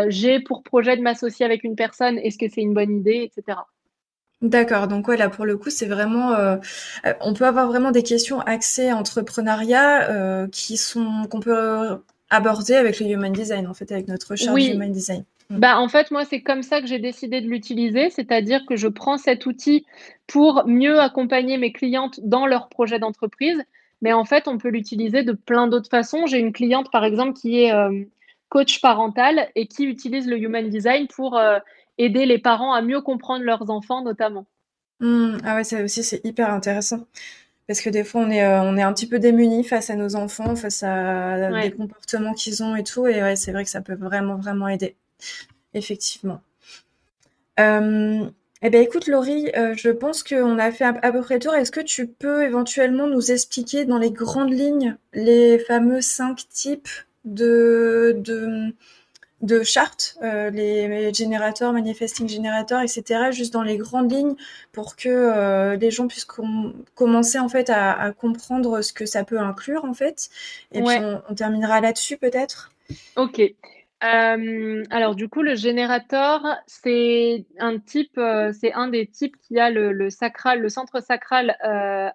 J'ai 0.09 0.41
pour 0.41 0.63
projet 0.63 0.97
de 0.97 1.03
m'associer 1.03 1.45
avec 1.45 1.63
une 1.63 1.77
personne, 1.77 2.17
est-ce 2.19 2.39
que 2.39 2.49
c'est 2.49 2.63
une 2.63 2.73
bonne 2.73 2.97
idée, 2.97 3.31
etc. 3.31 3.59
D'accord, 4.41 4.89
donc 4.89 5.07
ouais, 5.09 5.19
là 5.19 5.29
pour 5.29 5.45
le 5.45 5.57
coup, 5.59 5.71
c'est 5.71 5.87
vraiment, 5.87 6.35
on 7.21 7.35
peut 7.35 7.47
avoir 7.47 7.69
vraiment 7.69 7.91
des 7.91 8.03
questions 8.03 8.41
axées 8.41 8.93
entrepreneuriat 8.93 10.49
qui 10.51 10.77
sont 10.77 11.27
qu'on 11.31 11.41
peut 11.41 11.99
aborder 12.33 12.75
avec 12.75 12.99
le 12.99 13.07
human 13.07 13.33
design, 13.33 13.67
en 13.69 13.75
fait, 13.75 13.93
avec 13.93 14.09
notre 14.09 14.31
recherche 14.31 14.61
human 14.61 14.91
design. 14.91 15.25
Mm. 15.51 15.59
Bah, 15.59 15.79
en 15.79 15.89
fait, 15.89 16.11
moi, 16.11 16.25
c'est 16.25 16.41
comme 16.41 16.63
ça 16.63 16.81
que 16.81 16.87
j'ai 16.87 16.99
décidé 16.99 17.43
de 17.43 17.47
l'utiliser, 17.47 18.09
c'est-à-dire 18.09 18.63
que 18.67 18.75
je 18.75 18.89
prends 18.89 19.19
cet 19.19 19.45
outil 19.45 19.85
pour 20.27 20.67
mieux 20.67 20.99
accompagner 20.99 21.59
mes 21.59 21.73
clientes 21.73 22.21
dans 22.23 22.47
leur 22.47 22.71
projet 22.71 22.99
d'entreprise. 22.99 23.63
Mais 24.01 24.15
en 24.15 24.25
fait, 24.25 24.49
on 24.49 24.57
peut 24.57 24.71
l'utiliser 24.71 25.23
de 25.23 25.33
plein 25.33 25.69
d'autres 25.69 25.91
façons. 25.91 26.27
J'ai 26.27 26.39
une 26.39 26.53
cliente, 26.53 26.91
par 26.91 27.05
exemple, 27.05 27.35
qui 27.35 27.63
est 27.63 27.73
euh, 27.73 28.03
coach 28.49 28.81
parental 28.81 29.49
et 29.55 29.67
qui 29.67 29.85
utilise 29.85 30.27
le 30.27 30.39
human 30.39 30.69
design 30.71 31.07
pour 31.09 31.37
euh, 31.37 31.59
aider 31.99 32.25
les 32.25 32.39
parents 32.39 32.73
à 32.73 32.81
mieux 32.81 33.03
comprendre 33.03 33.45
leurs 33.45 33.69
enfants, 33.69 34.03
notamment. 34.03 34.47
Mm. 35.01 35.37
ah 35.45 35.57
ouais, 35.57 35.65
ça 35.65 35.83
aussi, 35.85 36.03
c'est 36.03 36.25
hyper 36.25 36.51
intéressant 36.51 37.07
parce 37.67 37.81
que 37.81 37.91
des 37.91 38.05
fois 38.05 38.23
on 38.23 38.31
est 38.31 38.45
euh, 38.45 38.63
on 38.63 38.77
est 38.77 38.83
un 38.83 38.93
petit 38.93 39.07
peu 39.09 39.19
démunis 39.19 39.65
face 39.65 39.91
à 39.91 39.97
nos 39.97 40.17
enfants, 40.17 40.57
face 40.57 40.83
à 40.83 41.63
des 41.63 41.73
comportements 41.73 42.35
qu'ils 42.35 42.63
ont 42.63 42.77
et 42.77 42.85
tout, 42.85 43.07
et 43.07 43.23
ouais, 43.23 43.37
c'est 43.37 43.53
vrai 43.53 43.65
que 43.65 43.71
ça 43.71 43.81
peut 43.81 43.95
vraiment 43.95 44.37
vraiment 44.37 44.69
aider, 44.69 44.97
effectivement. 45.75 46.41
Euh, 47.61 48.27
eh 48.65 48.71
bien, 48.71 48.81
écoute, 48.81 49.09
Laurie, 49.09 49.51
euh, 49.57 49.75
je 49.77 49.91
pense 49.91 50.23
qu'on 50.23 50.59
a 50.59 50.71
fait 50.71 50.85
à, 50.85 51.13
peu 51.13 51.21
près 51.21 51.35
le 51.35 51.41
tour. 51.41 51.55
Est-ce 51.55 51.73
que 51.73 51.81
tu 51.81 52.07
peux 52.07 52.45
éventuellement 52.45 53.09
nous 53.09 53.33
expliquer 53.33 53.85
dans 53.85 53.99
les 53.99 54.13
grandes 54.13 54.53
lignes 54.53 54.97
les 55.13 55.59
fameux 55.59 56.01
cinq 56.01 56.49
types 56.49 56.89
de, 57.25 58.15
de, 58.19 58.73
de 59.43 59.65
chartes, 59.65 60.17
euh, 60.23 60.51
les 60.51 61.13
générateurs, 61.13 61.73
manifesting 61.73 62.29
générateurs, 62.29 62.81
etc., 62.81 63.33
juste 63.33 63.53
dans 63.53 63.63
les 63.63 63.77
grandes 63.77 64.11
lignes 64.11 64.37
pour 64.71 64.95
que 64.95 65.09
euh, 65.09 65.77
les 65.77 65.91
gens 65.91 66.07
puissent 66.07 66.29
commencer 66.95 67.39
en 67.41 67.49
fait 67.49 67.69
à, 67.69 68.13
comprendre 68.13 68.83
ce 68.83 68.93
que 68.93 69.05
ça 69.05 69.25
peut 69.25 69.41
inclure 69.41 69.85
en 69.85 69.95
fait. 69.95 70.31
Et 70.73 70.81
puis 70.83 70.97
on, 71.29 71.35
terminera 71.35 71.81
là-dessus 71.81 72.17
peut-être. 72.17 72.71
Ok. 73.17 73.41
Euh, 74.05 74.85
alors 74.91 75.15
du 75.15 75.29
coup, 75.29 75.43
le 75.43 75.55
générateur, 75.57 76.43
c'est 76.67 77.45
un 77.59 77.79
type, 77.79 78.21
c'est 78.53 78.73
un 78.73 78.89
des 78.89 79.07
types 79.07 79.37
qui 79.41 79.59
a 79.59 79.71
le, 79.71 79.93
le 79.93 80.11
sacral, 80.11 80.61
le 80.61 80.69
centre 80.69 81.03
sacral 81.03 81.57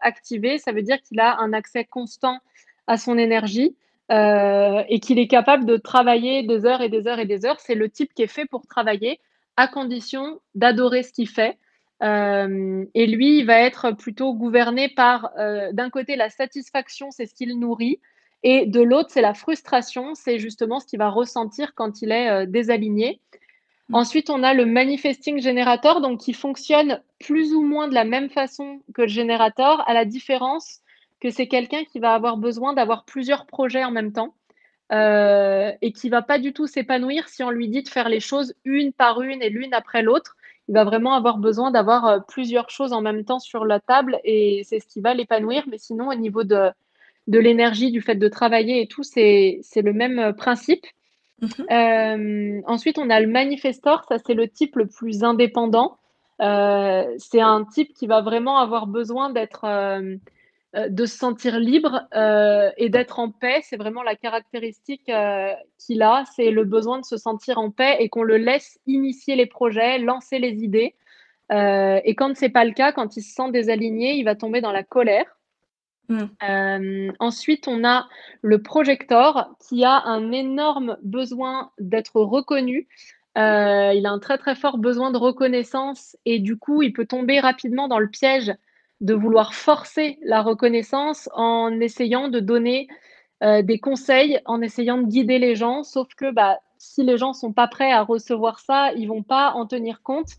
activé. 0.02 0.60
Ça 0.60 0.72
veut 0.72 0.82
dire 0.82 1.02
qu'il 1.02 1.20
a 1.20 1.38
un 1.40 1.52
accès 1.52 1.84
constant 1.84 2.40
à 2.88 2.98
son 2.98 3.18
énergie. 3.18 3.76
Euh, 4.10 4.84
et 4.88 5.02
qu'il 5.02 5.20
est 5.20 5.28
capable 5.28 5.66
de 5.66 5.76
travailler 5.76 6.42
des 6.44 6.66
heures 6.66 6.82
et 6.82 6.88
des 6.88 7.08
heures 7.08 7.20
et 7.20 7.26
des 7.26 7.46
heures. 7.46 7.60
C'est 7.60 7.76
le 7.76 7.90
type 7.90 8.14
qui 8.14 8.22
est 8.22 8.28
fait 8.28 8.46
pour 8.46 8.66
travailler 8.66 9.20
à 9.58 9.68
condition 9.68 10.40
d'adorer 10.56 11.04
ce 11.04 11.12
qu'il 11.12 11.28
fait. 11.28 11.58
Euh, 12.04 12.86
et 12.94 13.06
lui, 13.06 13.40
il 13.40 13.46
va 13.46 13.60
être 13.60 13.92
plutôt 13.92 14.34
gouverné 14.34 14.88
par, 14.88 15.32
euh, 15.38 15.74
d'un 15.74 15.90
côté, 15.90 16.16
la 16.16 16.30
satisfaction, 16.30 17.12
c'est 17.12 17.26
ce 17.26 17.34
qu'il 17.34 17.60
nourrit, 17.60 18.00
et 18.44 18.66
de 18.66 18.82
l'autre, 18.82 19.10
c'est 19.12 19.22
la 19.22 19.34
frustration, 19.34 20.14
c'est 20.16 20.40
justement 20.40 20.80
ce 20.80 20.86
qu'il 20.86 21.00
va 21.00 21.10
ressentir 21.10 21.74
quand 21.74 22.02
il 22.02 22.12
est 22.12 22.46
désaligné. 22.46 23.20
Mmh. 23.90 23.96
Ensuite, 23.96 24.30
on 24.30 24.44
a 24.44 24.54
le 24.54 24.66
manifesting 24.66 25.42
generator, 25.42 26.00
donc 26.00 26.22
qui 26.22 26.34
fonctionne 26.34 27.02
plus 27.20 27.54
ou 27.54 27.62
moins 27.62 27.90
de 27.90 27.96
la 27.96 28.06
même 28.06 28.30
façon 28.30 28.80
que 28.94 29.02
le 29.02 29.08
générateur, 29.08 29.84
à 29.90 29.94
la 29.94 30.06
différence 30.06 30.82
que 31.20 31.30
c'est 31.30 31.48
quelqu'un 31.48 31.84
qui 31.84 32.00
va 32.00 32.14
avoir 32.14 32.38
besoin 32.38 32.74
d'avoir 32.74 33.06
plusieurs 33.06 33.46
projets 33.46 33.84
en 33.84 33.92
même 33.92 34.12
temps 34.12 34.36
euh, 34.92 35.72
et 35.82 35.92
qui 35.92 36.10
va 36.10 36.22
pas 36.22 36.40
du 36.40 36.54
tout 36.54 36.66
s'épanouir 36.66 37.28
si 37.28 37.44
on 37.44 37.50
lui 37.50 37.68
dit 37.68 37.84
de 37.84 37.90
faire 37.90 38.08
les 38.08 38.22
choses 38.22 38.54
une 38.64 38.94
par 38.94 39.22
une 39.22 39.42
et 39.42 39.50
l'une 39.50 39.74
après 39.74 40.02
l'autre. 40.02 40.38
il 40.70 40.76
va 40.76 40.86
vraiment 40.86 41.14
avoir 41.14 41.40
besoin 41.40 41.72
d'avoir 41.72 42.26
plusieurs 42.26 42.70
choses 42.70 42.94
en 42.94 43.02
même 43.02 43.26
temps 43.26 43.40
sur 43.40 43.66
la 43.66 43.80
table 43.80 44.20
et 44.24 44.62
c'est 44.64 44.80
ce 44.80 44.88
qui 44.88 45.02
va 45.02 45.14
l'épanouir. 45.14 45.64
Mais 45.70 45.78
sinon, 45.78 46.10
au 46.10 46.16
niveau 46.16 46.44
de, 46.44 46.70
de 47.28 47.40
l'énergie, 47.40 47.92
du 47.92 48.02
fait 48.02 48.16
de 48.16 48.28
travailler 48.30 48.82
et 48.82 48.88
tout, 48.88 49.04
c'est 49.04 49.62
le 49.76 49.94
même 49.94 50.34
principe. 50.34 50.86
Mhm. 51.42 52.64
ensuite, 52.66 52.98
on 52.98 53.10
a 53.10 53.20
le 53.20 53.28
manifestor, 53.28 54.06
ça 54.10 54.18
c'est 54.26 54.34
le 54.34 54.48
type 54.48 54.76
le 54.76 54.88
plus 54.88 55.24
indépendant. 55.24 55.98
c'est 56.40 57.42
un 57.42 57.66
type 57.66 57.94
qui 57.94 58.08
va 58.08 58.22
vraiment 58.22 58.58
avoir 58.58 58.88
besoin 58.88 59.32
d'être 59.32 59.66
euh, 59.66 60.16
de 60.90 61.06
se 61.06 61.18
sentir 61.18 61.60
libre 61.60 62.08
euh, 62.16 62.70
et 62.78 62.90
d'être 62.90 63.20
en 63.20 63.32
paix. 63.32 63.62
C'est 63.64 63.78
vraiment 63.78 64.04
la 64.04 64.16
caractéristique 64.16 65.10
euh, 65.10 65.54
qu'il 65.78 66.02
a, 66.02 66.24
c'est 66.36 66.52
le 66.52 66.64
besoin 66.64 67.00
de 67.00 67.06
se 67.06 67.18
sentir 67.18 67.58
en 67.58 67.72
paix 67.72 67.98
et 68.00 68.10
qu'on 68.10 68.24
le 68.24 68.38
laisse 68.38 68.80
initier 68.86 69.36
les 69.36 69.46
projets, 69.46 69.98
lancer 69.98 70.40
les 70.40 70.64
idées. 70.64 70.96
et 71.50 72.16
quand 72.16 72.36
c'est 72.36 72.50
pas 72.50 72.66
le 72.66 72.74
cas, 72.74 72.92
quand 72.92 73.18
il 73.18 73.22
se 73.22 73.34
sent 73.34 73.52
désaligné, 73.52 74.16
il 74.16 74.24
va 74.24 74.36
tomber 74.36 74.62
dans 74.62 74.72
la 74.72 74.84
colère. 74.84 75.26
Mm. 76.10 77.12
ensuite, 77.20 77.68
on 77.68 77.84
a 77.84 78.08
le 78.42 78.62
projecteur 78.62 79.50
qui 79.68 79.84
a 79.84 80.04
un 80.06 80.32
énorme 80.32 80.98
besoin 81.02 81.72
d'être 81.80 82.22
reconnu. 82.22 82.88
il 83.36 83.40
a 84.06 84.10
un 84.10 84.20
très 84.20 84.38
très 84.38 84.56
fort 84.56 84.78
besoin 84.78 85.12
de 85.12 85.18
reconnaissance 85.18 86.18
et 86.26 86.40
du 86.40 86.58
coup, 86.58 86.82
il 86.82 86.94
peut 86.94 87.06
tomber 87.06 87.40
rapidement 87.40 87.88
dans 87.88 88.00
le 88.00 88.10
piège 88.10 88.54
de 89.02 89.14
vouloir 89.14 89.54
forcer 89.54 90.18
la 90.24 90.42
reconnaissance 90.42 91.30
en 91.34 91.80
essayant 91.80 92.30
de 92.30 92.40
donner 92.40 92.88
euh, 93.44 93.62
des 93.62 93.80
conseils, 93.80 94.40
en 94.46 94.62
essayant 94.62 94.98
de 94.98 95.08
guider 95.08 95.38
les 95.38 95.56
gens, 95.56 95.84
sauf 95.84 96.08
que 96.16 96.32
bah, 96.32 96.60
si 96.78 97.04
les 97.04 97.18
gens 97.18 97.34
sont 97.34 97.54
pas 97.54 97.68
prêts 97.68 97.92
à 97.92 98.02
recevoir 98.02 98.60
ça, 98.60 98.92
ils 98.94 99.08
vont 99.08 99.24
pas 99.24 99.52
en 99.54 99.68
tenir 99.68 100.02
compte. 100.02 100.30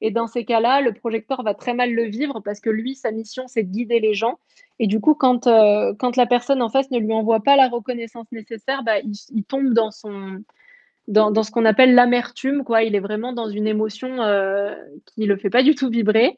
Et 0.00 0.10
dans 0.10 0.26
ces 0.26 0.44
cas-là, 0.44 0.80
le 0.80 0.92
projecteur 0.92 1.42
va 1.42 1.54
très 1.54 1.72
mal 1.74 1.92
le 1.92 2.04
vivre 2.04 2.40
parce 2.40 2.60
que 2.60 2.70
lui, 2.70 2.94
sa 2.94 3.12
mission, 3.12 3.44
c'est 3.46 3.62
de 3.62 3.70
guider 3.70 3.98
les 3.98 4.14
gens. 4.14 4.38
Et 4.78 4.86
du 4.86 5.00
coup, 5.00 5.14
quand, 5.14 5.46
euh, 5.46 5.94
quand 5.98 6.16
la 6.16 6.26
personne 6.26 6.60
en 6.60 6.68
face 6.68 6.90
ne 6.90 6.98
lui 6.98 7.12
envoie 7.12 7.40
pas 7.40 7.56
la 7.56 7.68
reconnaissance 7.68 8.26
nécessaire, 8.30 8.82
bah, 8.82 8.98
il, 9.00 9.44
tombe 9.44 9.72
dans 9.72 9.90
son, 9.90 10.42
dans, 11.08 11.42
ce 11.42 11.50
qu'on 11.50 11.64
appelle 11.64 11.94
l'amertume, 11.94 12.64
quoi. 12.64 12.82
Il 12.82 12.94
est 12.96 13.00
vraiment 13.00 13.32
dans 13.32 13.48
une 13.48 13.66
émotion 13.66 14.22
euh, 14.22 14.74
qui 15.06 15.20
ne 15.20 15.26
le 15.26 15.36
fait 15.36 15.50
pas 15.50 15.62
du 15.62 15.74
tout 15.74 15.88
vibrer. 15.88 16.36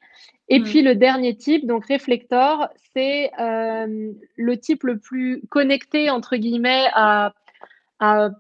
Et 0.49 0.61
mm. 0.61 0.65
puis 0.65 0.83
le 0.83 0.95
dernier 0.95 1.37
type, 1.37 1.67
donc 1.67 1.87
réflector, 1.87 2.69
c'est 2.95 3.31
euh, 3.41 4.13
le 4.37 4.57
type 4.57 4.85
le 4.85 4.99
plus 4.99 5.43
connecté, 5.49 6.11
entre 6.11 6.37
guillemets, 6.37 6.87
à, 6.95 7.35
à, 8.01 8.31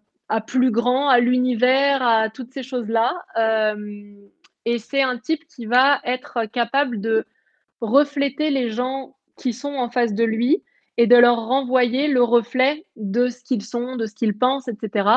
plus 0.46 0.70
grand, 0.70 1.08
à 1.08 1.18
l'univers, 1.20 2.02
à 2.02 2.28
toutes 2.28 2.52
ces 2.52 2.62
choses-là. 2.62 3.24
Euh, 3.38 4.12
et 4.64 4.78
c'est 4.78 5.02
un 5.02 5.18
type 5.18 5.46
qui 5.46 5.66
va 5.66 6.00
être 6.04 6.44
capable 6.46 7.00
de 7.00 7.24
refléter 7.80 8.50
les 8.50 8.70
gens 8.70 9.16
qui 9.36 9.52
sont 9.52 9.74
en 9.74 9.88
face 9.88 10.12
de 10.12 10.24
lui 10.24 10.62
et 10.98 11.06
de 11.06 11.16
leur 11.16 11.46
renvoyer 11.46 12.08
le 12.08 12.22
reflet 12.22 12.84
de 12.96 13.28
ce 13.28 13.42
qu'ils 13.44 13.64
sont, 13.64 13.96
de 13.96 14.06
ce 14.06 14.14
qu'ils 14.14 14.36
pensent, 14.36 14.68
etc. 14.68 15.08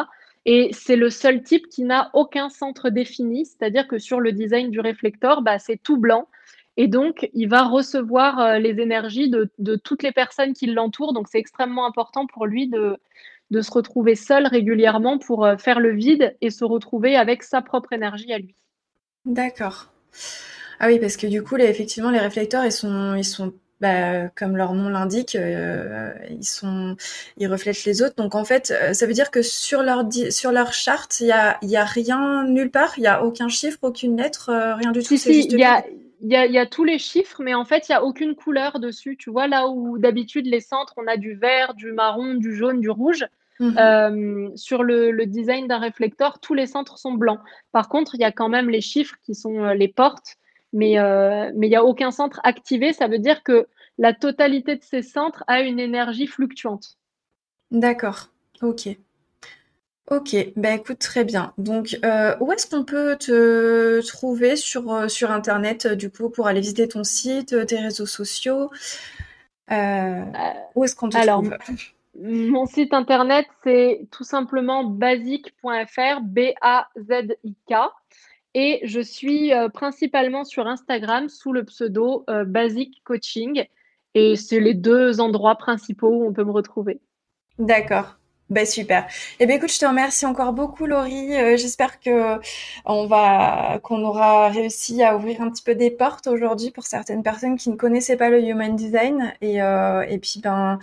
Et 0.45 0.69
c'est 0.73 0.95
le 0.95 1.09
seul 1.09 1.43
type 1.43 1.67
qui 1.69 1.83
n'a 1.83 2.09
aucun 2.13 2.49
centre 2.49 2.89
défini, 2.89 3.45
c'est-à-dire 3.45 3.87
que 3.87 3.99
sur 3.99 4.19
le 4.19 4.31
design 4.31 4.71
du 4.71 4.79
réflecteur, 4.79 5.41
bah, 5.41 5.59
c'est 5.59 5.77
tout 5.77 5.97
blanc. 5.97 6.27
Et 6.77 6.87
donc, 6.87 7.29
il 7.33 7.47
va 7.47 7.63
recevoir 7.63 8.39
euh, 8.39 8.57
les 8.57 8.79
énergies 8.79 9.29
de, 9.29 9.75
toutes 9.75 10.03
les 10.03 10.11
personnes 10.11 10.53
qui 10.53 10.67
l'entourent. 10.67 11.13
Donc, 11.13 11.27
c'est 11.29 11.37
extrêmement 11.37 11.85
important 11.85 12.25
pour 12.25 12.45
lui 12.45 12.67
de, 12.67 12.97
se 13.61 13.71
retrouver 13.71 14.15
seul 14.15 14.47
régulièrement 14.47 15.19
pour 15.19 15.45
euh, 15.45 15.57
faire 15.57 15.79
le 15.79 15.93
vide 15.93 16.35
et 16.41 16.49
se 16.49 16.63
retrouver 16.63 17.17
avec 17.17 17.43
sa 17.43 17.61
propre 17.61 17.93
énergie 17.93 18.31
à 18.33 18.39
lui. 18.39 18.55
D'accord. 19.25 19.91
Ah 20.79 20.87
oui, 20.87 20.97
parce 20.99 21.17
que 21.17 21.27
du 21.27 21.43
coup, 21.43 21.57
effectivement, 21.57 22.09
les 22.09 22.19
réflecteurs, 22.19 22.65
ils 22.65 22.71
sont 22.71 23.53
bah, 23.81 24.29
comme 24.35 24.55
leur 24.55 24.73
nom 24.73 24.89
l'indique, 24.89 25.35
euh, 25.35 26.13
ils 26.29 26.45
sont, 26.45 26.95
ils 27.37 27.47
reflètent 27.47 27.83
les 27.83 28.03
autres. 28.03 28.15
Donc 28.15 28.35
en 28.35 28.45
fait, 28.45 28.71
euh, 28.71 28.93
ça 28.93 29.07
veut 29.07 29.13
dire 29.13 29.31
que 29.31 29.41
sur 29.41 29.81
leur 29.81 30.05
sur 30.29 30.51
leur 30.51 30.71
charte, 30.71 31.19
il 31.19 31.27
y 31.27 31.31
a, 31.31 31.57
y 31.63 31.75
a 31.75 31.83
rien 31.83 32.45
nulle 32.45 32.69
part, 32.69 32.93
il 32.97 33.03
y 33.03 33.07
a 33.07 33.25
aucun 33.25 33.49
chiffre, 33.49 33.79
aucune 33.81 34.15
lettre, 34.17 34.49
euh, 34.49 34.75
rien 34.75 34.91
du 34.91 35.01
tout. 35.01 35.17
Si, 35.17 35.45
il 35.45 35.59
y 35.59 35.63
a, 35.63 35.83
y, 36.21 36.35
a, 36.35 36.45
y 36.45 36.59
a 36.59 36.67
tous 36.67 36.83
les 36.83 36.99
chiffres, 36.99 37.41
mais 37.41 37.55
en 37.55 37.65
fait, 37.65 37.89
il 37.89 37.93
y 37.93 37.95
a 37.95 38.03
aucune 38.03 38.35
couleur 38.35 38.79
dessus. 38.79 39.17
Tu 39.17 39.31
vois 39.31 39.47
là 39.47 39.67
où 39.67 39.97
d'habitude 39.97 40.45
les 40.45 40.61
centres, 40.61 40.93
on 40.97 41.07
a 41.07 41.17
du 41.17 41.33
vert, 41.33 41.73
du 41.73 41.91
marron, 41.91 42.35
du 42.35 42.55
jaune, 42.55 42.79
du 42.79 42.89
rouge. 42.89 43.25
Mhm. 43.59 44.57
sur 44.57 44.81
le, 44.81 45.11
le 45.11 45.27
design 45.27 45.67
d'un 45.67 45.77
réflecteur, 45.77 46.39
tous 46.39 46.55
les 46.55 46.65
centres 46.65 46.97
sont 46.97 47.13
blancs. 47.13 47.39
Par 47.71 47.89
contre, 47.89 48.15
il 48.15 48.21
y 48.21 48.23
a 48.23 48.31
quand 48.31 48.49
même 48.49 48.71
les 48.71 48.81
chiffres 48.81 49.13
qui 49.23 49.35
sont 49.35 49.65
les 49.73 49.87
portes 49.87 50.37
mais 50.73 50.99
euh, 50.99 51.51
mais 51.55 51.67
il 51.67 51.69
n'y 51.69 51.75
a 51.75 51.83
aucun 51.83 52.11
centre 52.11 52.39
activé. 52.43 52.93
Ça 52.93 53.07
veut 53.07 53.19
dire 53.19 53.43
que 53.43 53.67
la 53.97 54.13
totalité 54.13 54.75
de 54.75 54.83
ces 54.83 55.01
centres 55.01 55.43
a 55.47 55.61
une 55.61 55.79
énergie 55.79 56.27
fluctuante. 56.27 56.97
D'accord. 57.71 58.29
Ok. 58.61 58.89
Ok, 60.09 60.35
ben 60.57 60.77
écoute, 60.77 60.99
très 60.99 61.23
bien. 61.23 61.53
Donc, 61.57 61.97
euh, 62.03 62.35
où 62.41 62.51
est-ce 62.51 62.67
qu'on 62.67 62.83
peut 62.83 63.15
te 63.17 64.05
trouver 64.05 64.57
sur, 64.57 64.91
euh, 64.91 65.07
sur 65.07 65.31
Internet, 65.31 65.87
du 65.87 66.09
coup, 66.09 66.29
pour 66.29 66.47
aller 66.47 66.59
visiter 66.59 66.87
ton 66.87 67.05
site, 67.05 67.65
tes 67.65 67.79
réseaux 67.79 68.05
sociaux? 68.05 68.71
Où 69.69 70.83
est-ce 70.83 70.95
qu'on 70.95 71.07
te 71.07 71.17
alors, 71.17 71.41
trouve? 71.43 71.57
Mon 72.19 72.65
site 72.65 72.93
Internet, 72.93 73.45
c'est 73.63 74.05
tout 74.11 74.25
simplement 74.25 74.83
basique.fr, 74.83 76.21
B-A-Z-I-K. 76.21 77.73
Et 78.53 78.81
je 78.83 78.99
suis 78.99 79.53
euh, 79.53 79.69
principalement 79.69 80.43
sur 80.43 80.67
Instagram 80.67 81.29
sous 81.29 81.53
le 81.53 81.63
pseudo 81.63 82.25
euh, 82.29 82.43
Basic 82.43 83.01
Coaching. 83.03 83.65
Et 84.13 84.35
c'est 84.35 84.59
les 84.59 84.73
deux 84.73 85.21
endroits 85.21 85.55
principaux 85.55 86.09
où 86.09 86.25
on 86.25 86.33
peut 86.33 86.43
me 86.43 86.51
retrouver. 86.51 86.99
D'accord. 87.59 88.17
Ben 88.51 88.65
super. 88.65 89.07
Eh 89.39 89.45
bien 89.45 89.55
écoute, 89.55 89.71
je 89.71 89.79
te 89.79 89.85
remercie 89.85 90.25
encore 90.25 90.51
beaucoup 90.51 90.85
Laurie. 90.85 91.37
Euh, 91.37 91.55
j'espère 91.55 92.01
que 92.01 92.37
on 92.83 93.07
va 93.07 93.79
qu'on 93.81 94.03
aura 94.03 94.49
réussi 94.49 95.01
à 95.03 95.15
ouvrir 95.15 95.41
un 95.41 95.49
petit 95.49 95.63
peu 95.63 95.73
des 95.73 95.89
portes 95.89 96.27
aujourd'hui 96.27 96.69
pour 96.69 96.83
certaines 96.85 97.23
personnes 97.23 97.55
qui 97.57 97.69
ne 97.69 97.77
connaissaient 97.77 98.17
pas 98.17 98.29
le 98.29 98.43
human 98.43 98.75
design 98.75 99.33
et 99.39 99.61
euh, 99.61 100.01
et 100.01 100.17
puis 100.17 100.41
ben 100.43 100.79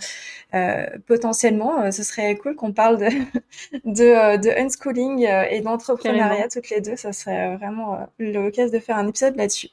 euh, 0.55 0.87
potentiellement 1.05 1.91
ce 1.91 2.01
serait 2.01 2.35
cool 2.37 2.55
qu'on 2.55 2.73
parle 2.73 2.97
de 2.97 3.05
de, 3.85 4.37
de 4.37 4.49
unschooling 4.59 5.27
et 5.51 5.61
d'entrepreneuriat 5.61 6.47
toutes 6.47 6.71
les 6.71 6.81
deux. 6.81 6.95
Ça 6.95 7.13
serait 7.13 7.55
vraiment 7.57 7.99
l'occasion 8.17 8.73
de 8.75 8.79
faire 8.79 8.97
un 8.97 9.07
épisode 9.07 9.35
là-dessus. 9.35 9.69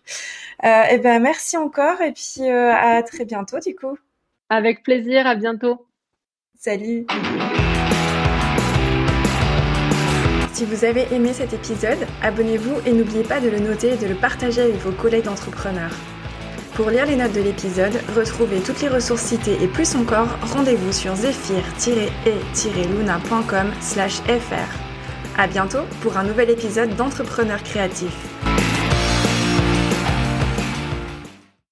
eh 0.62 0.98
ben 0.98 1.18
merci 1.22 1.56
encore 1.56 2.02
et 2.02 2.12
puis 2.12 2.46
à 2.46 3.02
très 3.02 3.24
bientôt 3.24 3.58
du 3.58 3.74
coup. 3.74 3.96
Avec 4.50 4.82
plaisir, 4.82 5.26
à 5.26 5.34
bientôt. 5.34 5.86
Salut. 6.58 7.06
Si 10.56 10.64
vous 10.64 10.84
avez 10.86 11.06
aimé 11.12 11.34
cet 11.34 11.52
épisode, 11.52 12.06
abonnez-vous 12.22 12.80
et 12.86 12.94
n'oubliez 12.94 13.24
pas 13.24 13.40
de 13.40 13.50
le 13.50 13.58
noter 13.58 13.92
et 13.92 13.98
de 13.98 14.06
le 14.06 14.14
partager 14.14 14.62
avec 14.62 14.76
vos 14.76 14.90
collègues 14.90 15.24
d'entrepreneurs. 15.24 15.94
Pour 16.72 16.88
lire 16.88 17.04
les 17.04 17.16
notes 17.16 17.34
de 17.34 17.42
l'épisode, 17.42 17.92
retrouvez 18.16 18.60
toutes 18.60 18.80
les 18.80 18.88
ressources 18.88 19.20
citées 19.20 19.62
et 19.62 19.66
plus 19.66 19.94
encore, 19.96 20.28
rendez-vous 20.40 20.92
sur 20.92 21.14
zephyr-e-luna.com 21.14 23.72
fr. 23.82 24.78
À 25.36 25.46
bientôt 25.46 25.82
pour 26.00 26.16
un 26.16 26.24
nouvel 26.24 26.48
épisode 26.48 26.96
d'Entrepreneurs 26.96 27.62
créatifs. 27.62 28.16